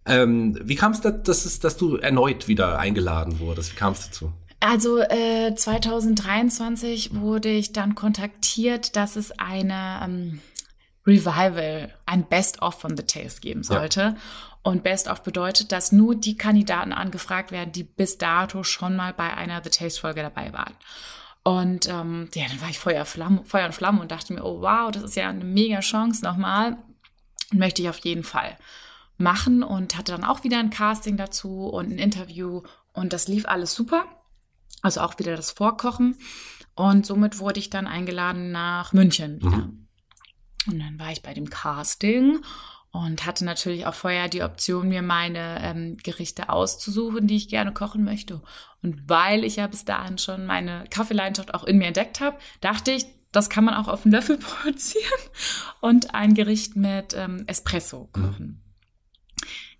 Ähm, 0.05 0.57
wie 0.63 0.75
kam 0.75 0.91
es, 0.93 1.01
da, 1.01 1.11
dass, 1.11 1.45
es- 1.45 1.59
dass 1.59 1.77
du 1.77 1.97
erneut 1.97 2.47
wieder 2.47 2.79
eingeladen 2.79 3.39
wurdest? 3.39 3.71
Wie 3.73 3.75
kam 3.75 3.93
es 3.93 4.05
dazu? 4.07 4.33
Also 4.59 4.99
äh, 4.99 5.55
2023 5.55 7.15
wurde 7.15 7.49
ich 7.49 7.73
dann 7.73 7.95
kontaktiert, 7.95 8.95
dass 8.95 9.15
es 9.15 9.31
eine 9.39 10.01
ähm, 10.03 10.41
Revival, 11.07 11.93
ein 12.05 12.25
Best-of 12.27 12.79
von 12.79 12.95
The 12.95 13.03
Taste 13.03 13.41
geben 13.41 13.63
sollte. 13.63 14.15
Und 14.63 14.83
Best-of 14.83 15.23
bedeutet, 15.23 15.71
dass 15.71 15.91
nur 15.91 16.13
die 16.15 16.37
Kandidaten 16.37 16.93
angefragt 16.93 17.51
werden, 17.51 17.71
die 17.71 17.83
bis 17.83 18.19
dato 18.19 18.63
schon 18.63 18.95
mal 18.95 19.11
bei 19.13 19.33
einer 19.35 19.63
The 19.63 19.71
Taste-Folge 19.71 20.21
dabei 20.21 20.53
waren. 20.53 20.73
Und 21.43 21.89
ähm, 21.89 22.29
ja, 22.35 22.45
dann 22.47 22.61
war 22.61 22.69
ich 22.69 22.77
Feuer, 22.77 23.05
Flamme, 23.05 23.41
Feuer 23.45 23.65
und 23.65 23.73
Flamme 23.73 23.99
und 24.01 24.11
dachte 24.11 24.33
mir, 24.33 24.43
oh 24.45 24.61
wow, 24.61 24.91
das 24.91 25.01
ist 25.01 25.15
ja 25.15 25.29
eine 25.29 25.43
mega 25.43 25.79
Chance 25.79 26.23
nochmal. 26.23 26.77
Möchte 27.51 27.81
ich 27.81 27.89
auf 27.89 27.97
jeden 27.99 28.23
Fall 28.23 28.55
machen 29.21 29.63
und 29.63 29.97
hatte 29.97 30.11
dann 30.11 30.23
auch 30.23 30.43
wieder 30.43 30.59
ein 30.59 30.69
Casting 30.69 31.17
dazu 31.17 31.67
und 31.67 31.91
ein 31.91 31.97
Interview 31.97 32.63
und 32.93 33.13
das 33.13 33.27
lief 33.27 33.45
alles 33.45 33.73
super. 33.73 34.05
Also 34.81 35.01
auch 35.01 35.17
wieder 35.19 35.35
das 35.35 35.51
Vorkochen. 35.51 36.17
Und 36.75 37.05
somit 37.05 37.39
wurde 37.39 37.59
ich 37.59 37.69
dann 37.69 37.87
eingeladen 37.87 38.51
nach 38.51 38.93
München 38.93 39.41
wieder. 39.41 39.57
Mhm. 39.57 39.87
Und 40.67 40.79
dann 40.79 40.99
war 40.99 41.11
ich 41.11 41.21
bei 41.21 41.33
dem 41.33 41.49
Casting 41.49 42.39
und 42.91 43.25
hatte 43.25 43.45
natürlich 43.45 43.85
auch 43.85 43.93
vorher 43.93 44.27
die 44.27 44.43
Option, 44.43 44.89
mir 44.89 45.01
meine 45.01 45.61
ähm, 45.61 45.97
Gerichte 46.03 46.49
auszusuchen, 46.49 47.27
die 47.27 47.37
ich 47.37 47.49
gerne 47.49 47.73
kochen 47.73 48.03
möchte. 48.03 48.41
Und 48.83 49.09
weil 49.09 49.43
ich 49.43 49.55
ja 49.57 49.67
bis 49.67 49.85
dahin 49.85 50.17
schon 50.17 50.45
meine 50.45 50.85
Kaffeeleidenschaft 50.89 51.53
auch 51.53 51.63
in 51.63 51.77
mir 51.77 51.87
entdeckt 51.87 52.19
habe, 52.19 52.37
dachte 52.59 52.91
ich, 52.91 53.05
das 53.31 53.49
kann 53.49 53.63
man 53.63 53.75
auch 53.75 53.87
auf 53.87 54.03
den 54.03 54.11
Löffel 54.11 54.37
produzieren 54.39 55.21
und 55.79 56.13
ein 56.13 56.33
Gericht 56.33 56.75
mit 56.75 57.13
ähm, 57.15 57.43
Espresso 57.47 58.09
kochen. 58.11 58.61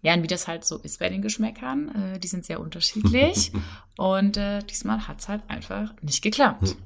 Ja, 0.01 0.13
und 0.15 0.23
wie 0.23 0.27
das 0.27 0.47
halt 0.47 0.65
so 0.65 0.77
ist 0.79 0.99
bei 0.99 1.09
den 1.09 1.21
Geschmäckern, 1.21 2.13
äh, 2.15 2.19
die 2.19 2.27
sind 2.27 2.45
sehr 2.45 2.59
unterschiedlich. 2.59 3.51
und 3.97 4.37
äh, 4.37 4.59
diesmal 4.63 5.07
hat's 5.07 5.27
halt 5.27 5.43
einfach 5.47 5.93
nicht 6.01 6.21
geklappt. 6.21 6.69
Hm. 6.69 6.77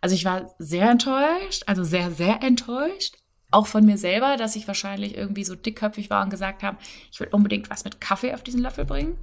Also 0.00 0.14
ich 0.14 0.24
war 0.24 0.54
sehr 0.58 0.90
enttäuscht, 0.90 1.64
also 1.66 1.82
sehr, 1.82 2.10
sehr 2.10 2.42
enttäuscht. 2.42 3.16
Auch 3.50 3.66
von 3.66 3.84
mir 3.84 3.96
selber, 3.96 4.36
dass 4.36 4.56
ich 4.56 4.66
wahrscheinlich 4.66 5.16
irgendwie 5.16 5.44
so 5.44 5.54
dickköpfig 5.54 6.10
war 6.10 6.22
und 6.22 6.30
gesagt 6.30 6.62
habe, 6.62 6.76
ich 7.10 7.18
will 7.20 7.28
unbedingt 7.30 7.70
was 7.70 7.84
mit 7.84 8.00
Kaffee 8.00 8.34
auf 8.34 8.42
diesen 8.42 8.60
Löffel 8.60 8.84
bringen. 8.84 9.16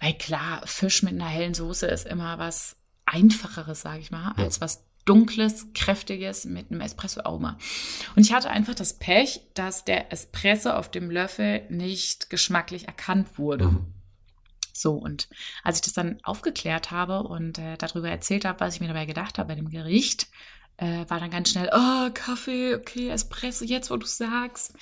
Weil 0.00 0.14
klar, 0.14 0.62
Fisch 0.66 1.02
mit 1.02 1.14
einer 1.14 1.26
hellen 1.26 1.54
Soße 1.54 1.86
ist 1.86 2.06
immer 2.06 2.38
was 2.38 2.76
Einfacheres, 3.06 3.80
sage 3.80 4.00
ich 4.00 4.10
mal, 4.10 4.34
Ja. 4.36 4.44
als 4.44 4.60
was 4.60 4.84
Dunkles, 5.06 5.68
Kräftiges 5.72 6.44
mit 6.44 6.70
einem 6.70 6.82
Espresso-Aroma. 6.82 7.56
Und 8.14 8.22
ich 8.22 8.34
hatte 8.34 8.50
einfach 8.50 8.74
das 8.74 8.98
Pech, 8.98 9.40
dass 9.54 9.84
der 9.84 10.12
Espresso 10.12 10.70
auf 10.70 10.90
dem 10.90 11.10
Löffel 11.10 11.62
nicht 11.70 12.28
geschmacklich 12.28 12.86
erkannt 12.86 13.38
wurde. 13.38 13.68
Mhm. 13.68 13.94
So, 14.74 14.92
und 14.92 15.28
als 15.62 15.76
ich 15.76 15.82
das 15.82 15.94
dann 15.94 16.18
aufgeklärt 16.22 16.90
habe 16.90 17.22
und 17.22 17.58
äh, 17.58 17.76
darüber 17.78 18.10
erzählt 18.10 18.44
habe, 18.44 18.60
was 18.60 18.74
ich 18.74 18.80
mir 18.80 18.88
dabei 18.88 19.06
gedacht 19.06 19.38
habe 19.38 19.48
bei 19.48 19.54
dem 19.54 19.70
Gericht, 19.70 20.28
äh, 20.76 21.08
war 21.08 21.18
dann 21.20 21.30
ganz 21.30 21.50
schnell, 21.50 21.70
oh, 21.72 22.10
Kaffee, 22.12 22.74
okay, 22.74 23.08
Espresso, 23.08 23.64
jetzt 23.64 23.90
wo 23.90 23.96
du 23.96 24.06
sagst. 24.06 24.74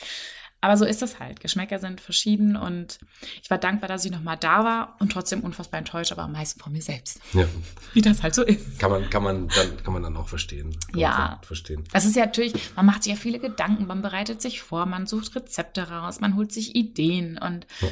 Aber 0.65 0.79
so 0.79 0.87
ist 0.87 1.03
das 1.03 1.21
halt. 1.21 1.41
Geschmäcker 1.41 1.79
sind 1.79 2.01
verschieden 2.01 2.57
und 2.57 2.99
ich 3.43 3.51
war 3.51 3.59
dankbar, 3.59 3.87
dass 3.87 4.03
ich 4.07 4.11
nochmal 4.11 4.39
da 4.39 4.65
war 4.65 4.97
und 4.99 5.13
trotzdem 5.13 5.41
unfassbar 5.41 5.77
enttäuscht, 5.77 6.11
aber 6.11 6.23
am 6.23 6.33
meisten 6.33 6.59
von 6.59 6.73
mir 6.73 6.81
selbst. 6.81 7.21
Ja. 7.35 7.45
Wie 7.93 8.01
das 8.01 8.23
halt 8.23 8.35
so 8.35 8.43
ist. 8.43 8.79
Kann 8.79 8.91
man, 8.91 9.11
kann 9.11 9.23
man 9.23 9.49
dann, 9.49 9.77
kann 9.85 9.93
man 9.93 10.03
dann 10.03 10.17
auch 10.17 10.27
verstehen. 10.27 10.75
Kann 10.91 11.01
Ja. 11.01 11.41
Verstehen. 11.43 11.85
Das 11.93 12.07
ist 12.07 12.17
ja 12.17 12.25
natürlich, 12.25 12.55
man 12.77 12.87
macht 12.87 13.03
sich 13.03 13.13
ja 13.13 13.19
viele 13.19 13.41
Gedanken, 13.41 13.87
man 13.87 14.01
bereitet 14.01 14.41
sich 14.41 14.63
vor, 14.63 14.87
man 14.87 15.07
sucht 15.07 15.37
Rezepte 15.37 15.91
raus, 15.91 16.21
man 16.21 16.35
holt 16.35 16.51
sich 16.51 16.75
Ideen 16.75 17.37
und 17.37 17.67
Ja. 17.83 17.89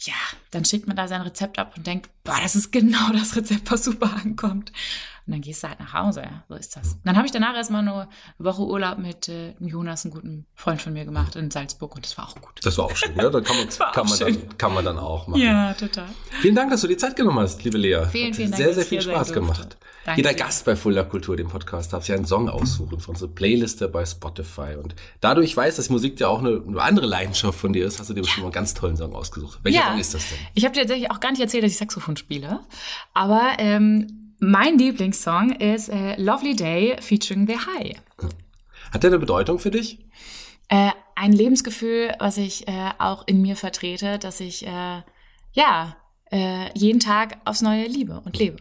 ja, 0.00 0.14
dann 0.50 0.66
schickt 0.66 0.88
man 0.88 0.96
da 0.96 1.08
sein 1.08 1.22
Rezept 1.22 1.58
ab 1.58 1.72
und 1.74 1.86
denkt, 1.86 2.10
boah, 2.22 2.36
das 2.42 2.54
ist 2.54 2.70
genau 2.70 3.12
das 3.14 3.34
Rezept, 3.34 3.70
was 3.70 3.82
super 3.82 4.14
ankommt. 4.22 4.72
Und 5.30 5.34
dann 5.34 5.42
gehst 5.42 5.62
du 5.62 5.68
halt 5.68 5.78
nach 5.78 5.92
Hause, 5.92 6.22
ja, 6.22 6.42
so 6.48 6.56
ist 6.56 6.74
das. 6.74 6.96
Dann 7.04 7.16
habe 7.16 7.24
ich 7.24 7.30
danach 7.30 7.54
erstmal 7.54 7.84
nur 7.84 8.00
eine 8.00 8.08
Woche 8.38 8.62
Urlaub 8.62 8.98
mit 8.98 9.28
äh, 9.28 9.54
Jonas, 9.60 10.04
einem 10.04 10.12
guten 10.12 10.46
Freund 10.56 10.82
von 10.82 10.92
mir 10.92 11.04
gemacht 11.04 11.36
in 11.36 11.52
Salzburg 11.52 11.94
und 11.94 12.04
das 12.04 12.18
war 12.18 12.28
auch 12.28 12.34
gut. 12.34 12.54
Das 12.64 12.76
war 12.78 12.86
auch 12.86 12.96
schön, 12.96 13.14
ja. 13.14 13.30
Da 13.30 13.40
kann 13.40 13.56
man, 13.56 13.68
war 13.78 13.92
kann 13.92 14.08
man, 14.08 14.18
schön. 14.18 14.34
dann, 14.34 14.58
kann 14.58 14.74
man 14.74 14.84
dann 14.84 14.98
auch 14.98 15.28
machen. 15.28 15.40
Ja, 15.40 15.72
total. 15.74 16.08
Vielen 16.40 16.56
Dank, 16.56 16.72
dass 16.72 16.80
du 16.80 16.88
dir 16.88 16.98
Zeit 16.98 17.14
genommen 17.14 17.38
hast, 17.38 17.62
liebe 17.62 17.78
Lea. 17.78 18.06
Vielen, 18.10 18.30
Hat 18.30 18.36
vielen 18.36 18.50
Dank, 18.50 18.60
Sehr, 18.60 18.74
sehr 18.74 18.84
viel 18.84 19.00
Spaß 19.00 19.32
gemacht. 19.32 19.76
Danke 20.04 20.20
Jeder 20.20 20.32
dir. 20.32 20.44
Gast 20.44 20.64
bei 20.64 20.74
Fulda 20.74 21.04
Kultur, 21.04 21.36
dem 21.36 21.46
Podcast, 21.46 21.92
darf 21.92 22.06
sich 22.06 22.14
einen 22.14 22.24
Song 22.24 22.48
aussuchen 22.48 22.98
von 22.98 23.14
unserer 23.14 23.30
Playliste 23.30 23.88
bei 23.88 24.04
Spotify. 24.04 24.74
Und 24.82 24.96
da 25.20 25.36
du 25.36 25.42
ich 25.42 25.56
weiß, 25.56 25.76
dass 25.76 25.90
Musik 25.90 26.18
ja 26.18 26.26
auch 26.26 26.40
eine, 26.40 26.60
eine 26.66 26.82
andere 26.82 27.06
Leidenschaft 27.06 27.56
von 27.56 27.72
dir 27.72 27.86
ist, 27.86 28.00
hast 28.00 28.10
du 28.10 28.14
dir 28.14 28.22
bestimmt 28.22 28.42
mal 28.42 28.46
einen 28.48 28.54
ganz 28.54 28.74
tollen 28.74 28.96
Song 28.96 29.14
ausgesucht. 29.14 29.60
Welcher 29.62 29.84
Song 29.84 30.00
ist 30.00 30.14
das 30.14 30.28
denn? 30.28 30.38
Ich 30.54 30.64
habe 30.64 30.74
dir 30.74 30.80
tatsächlich 30.80 31.10
auch 31.12 31.20
gar 31.20 31.30
nicht 31.30 31.40
erzählt, 31.40 31.62
dass 31.62 31.70
ich 31.70 31.78
Saxophon 31.78 32.16
spiele. 32.16 32.60
Aber 33.14 33.52
ähm, 33.58 34.19
mein 34.40 34.78
Lieblingssong 34.78 35.52
ist 35.52 35.88
äh, 35.88 36.20
Lovely 36.20 36.56
Day 36.56 36.96
featuring 37.00 37.46
The 37.46 37.56
High. 37.56 37.96
Hat 38.92 39.02
der 39.02 39.10
eine 39.10 39.18
Bedeutung 39.18 39.58
für 39.58 39.70
dich? 39.70 39.98
Äh, 40.68 40.90
ein 41.14 41.32
Lebensgefühl, 41.32 42.14
was 42.18 42.38
ich 42.38 42.66
äh, 42.66 42.90
auch 42.98 43.26
in 43.26 43.42
mir 43.42 43.56
vertrete, 43.56 44.18
dass 44.18 44.40
ich 44.40 44.66
äh, 44.66 45.02
ja 45.52 45.96
äh, 46.32 46.78
jeden 46.78 47.00
Tag 47.00 47.38
aufs 47.44 47.60
Neue 47.60 47.86
liebe 47.86 48.20
und 48.24 48.38
lebe. 48.38 48.56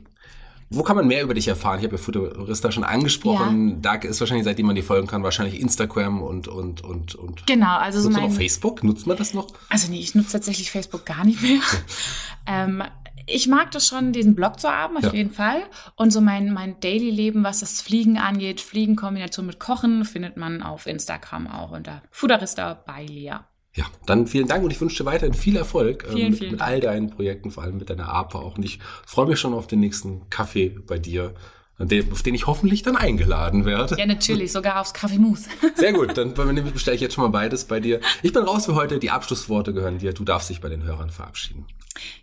Wo 0.72 0.84
kann 0.84 0.96
man 0.96 1.08
mehr 1.08 1.24
über 1.24 1.34
dich 1.34 1.48
erfahren? 1.48 1.80
Ich 1.80 1.86
habe 1.86 1.96
ja 1.96 2.02
Futurista 2.02 2.72
schon 2.72 2.84
angesprochen. 2.84 3.82
Da 3.82 3.96
ist 3.96 4.20
wahrscheinlich, 4.20 4.46
seitdem 4.46 4.68
man 4.68 4.76
dir 4.76 4.84
folgen 4.84 5.08
kann, 5.08 5.24
wahrscheinlich 5.24 5.60
Instagram 5.60 6.22
und, 6.22 6.48
und, 6.48 6.84
und, 6.84 7.16
und. 7.16 7.48
Genau, 7.48 7.78
also 7.78 8.00
so 8.00 8.12
mein 8.12 8.30
noch 8.30 8.32
Facebook? 8.32 8.84
Nutzt 8.84 9.08
man 9.08 9.18
das 9.18 9.34
noch? 9.34 9.48
Also 9.70 9.90
nee, 9.90 10.00
ich 10.00 10.14
nutze 10.14 10.34
tatsächlich 10.34 10.70
Facebook 10.70 11.08
gar 11.08 11.26
nicht 11.26 11.42
mehr. 11.42 11.60
ähm, 12.46 12.84
ich 13.28 13.48
mag 13.48 13.72
das 13.72 13.88
schon, 13.88 14.12
diesen 14.14 14.36
Blog 14.36 14.60
zu 14.60 14.70
haben, 14.70 14.98
auf 14.98 15.04
Ja. 15.04 15.14
jeden 15.14 15.32
Fall. 15.32 15.62
Und 15.96 16.12
so 16.12 16.22
mein, 16.22 16.52
mein 16.54 16.80
Daily-Leben, 16.80 17.44
was 17.44 17.60
das 17.60 17.82
Fliegen 17.82 18.18
angeht, 18.18 18.62
Fliegen-Kombination 18.62 19.46
mit 19.46 19.60
Kochen, 19.60 20.06
findet 20.06 20.38
man 20.38 20.62
auf 20.64 20.88
Instagram 20.88 21.48
auch 21.48 21.72
unter 21.72 22.02
Fudarista 22.12 22.74
bei 22.74 23.06
Lea. 23.06 23.36
Ja, 23.76 23.86
dann 24.06 24.26
vielen 24.28 24.48
Dank 24.48 24.64
und 24.64 24.72
ich 24.72 24.82
wünsche 24.82 25.04
dir 25.04 25.06
weiterhin 25.10 25.34
viel 25.36 25.56
Erfolg 25.56 26.04
ähm, 26.08 26.16
Vielen, 26.16 26.30
mit, 26.32 26.40
vielen 26.40 26.52
mit 26.54 26.62
all 26.62 26.80
deinen 26.80 27.10
Projekten, 27.12 27.52
vor 27.52 27.64
allem 27.64 27.78
mit 27.78 27.90
deiner 27.90 28.10
APA 28.10 28.40
auch. 28.40 28.58
Und 28.58 28.66
ich 28.66 28.80
freue 29.06 29.28
mich 29.28 29.40
schon 29.40 29.54
auf 29.54 29.68
den 29.68 29.80
nächsten 29.80 30.30
Kaffee 30.30 30.70
bei 30.70 30.98
dir, 30.98 31.36
auf 31.80 32.24
den 32.24 32.36
ich 32.36 32.46
hoffentlich 32.46 32.84
dann 32.84 32.96
eingeladen 32.96 33.66
werde. 33.66 33.98
Ja, 33.98 34.06
natürlich, 34.06 34.52
sogar 34.52 34.82
aufs 34.82 34.94
Kaffeemus. 34.94 35.46
Sehr 35.76 35.94
gut, 35.94 36.18
dann 36.18 36.34
bestelle 36.34 36.96
ich 36.96 37.02
jetzt 37.02 37.14
schon 37.14 37.24
mal 37.24 37.30
beides 37.30 37.66
bei 37.66 37.80
dir. 37.80 38.02
Ich 38.22 38.34
bin 38.34 38.44
raus 38.44 38.66
für 38.66 38.76
heute. 38.76 39.00
Die 39.00 39.12
Abschlussworte 39.12 39.74
gehören 39.74 39.98
dir. 39.98 40.14
Du 40.14 40.24
darfst 40.24 40.50
dich 40.50 40.60
bei 40.60 40.70
den 40.70 40.84
Hörern 40.84 41.10
verabschieden. 41.10 41.66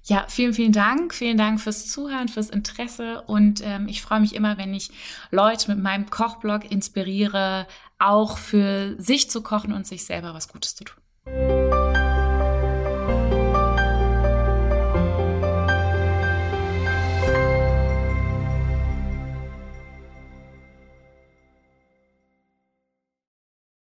Ja, 0.05 0.27
vielen, 0.29 0.53
vielen 0.53 0.73
Dank. 0.73 1.15
Vielen 1.15 1.39
Dank 1.39 1.61
fürs 1.61 1.89
Zuhören, 1.89 2.29
fürs 2.29 2.51
Interesse. 2.51 3.23
Und 3.27 3.63
ähm, 3.65 3.89
ich 3.89 4.03
freue 4.03 4.21
mich 4.21 4.35
immer, 4.35 4.59
wenn 4.59 4.75
ich 4.75 4.91
Leute 5.31 5.71
mit 5.71 5.83
meinem 5.83 6.11
Kochblog 6.11 6.71
inspiriere, 6.71 7.67
auch 7.99 8.39
für 8.39 8.95
sich 8.99 9.31
zu 9.31 9.43
kochen 9.43 9.73
und 9.73 9.87
sich 9.87 10.05
selber 10.05 10.35
was 10.35 10.49
Gutes 10.49 10.75
zu 10.75 10.85
tun. 10.85 11.76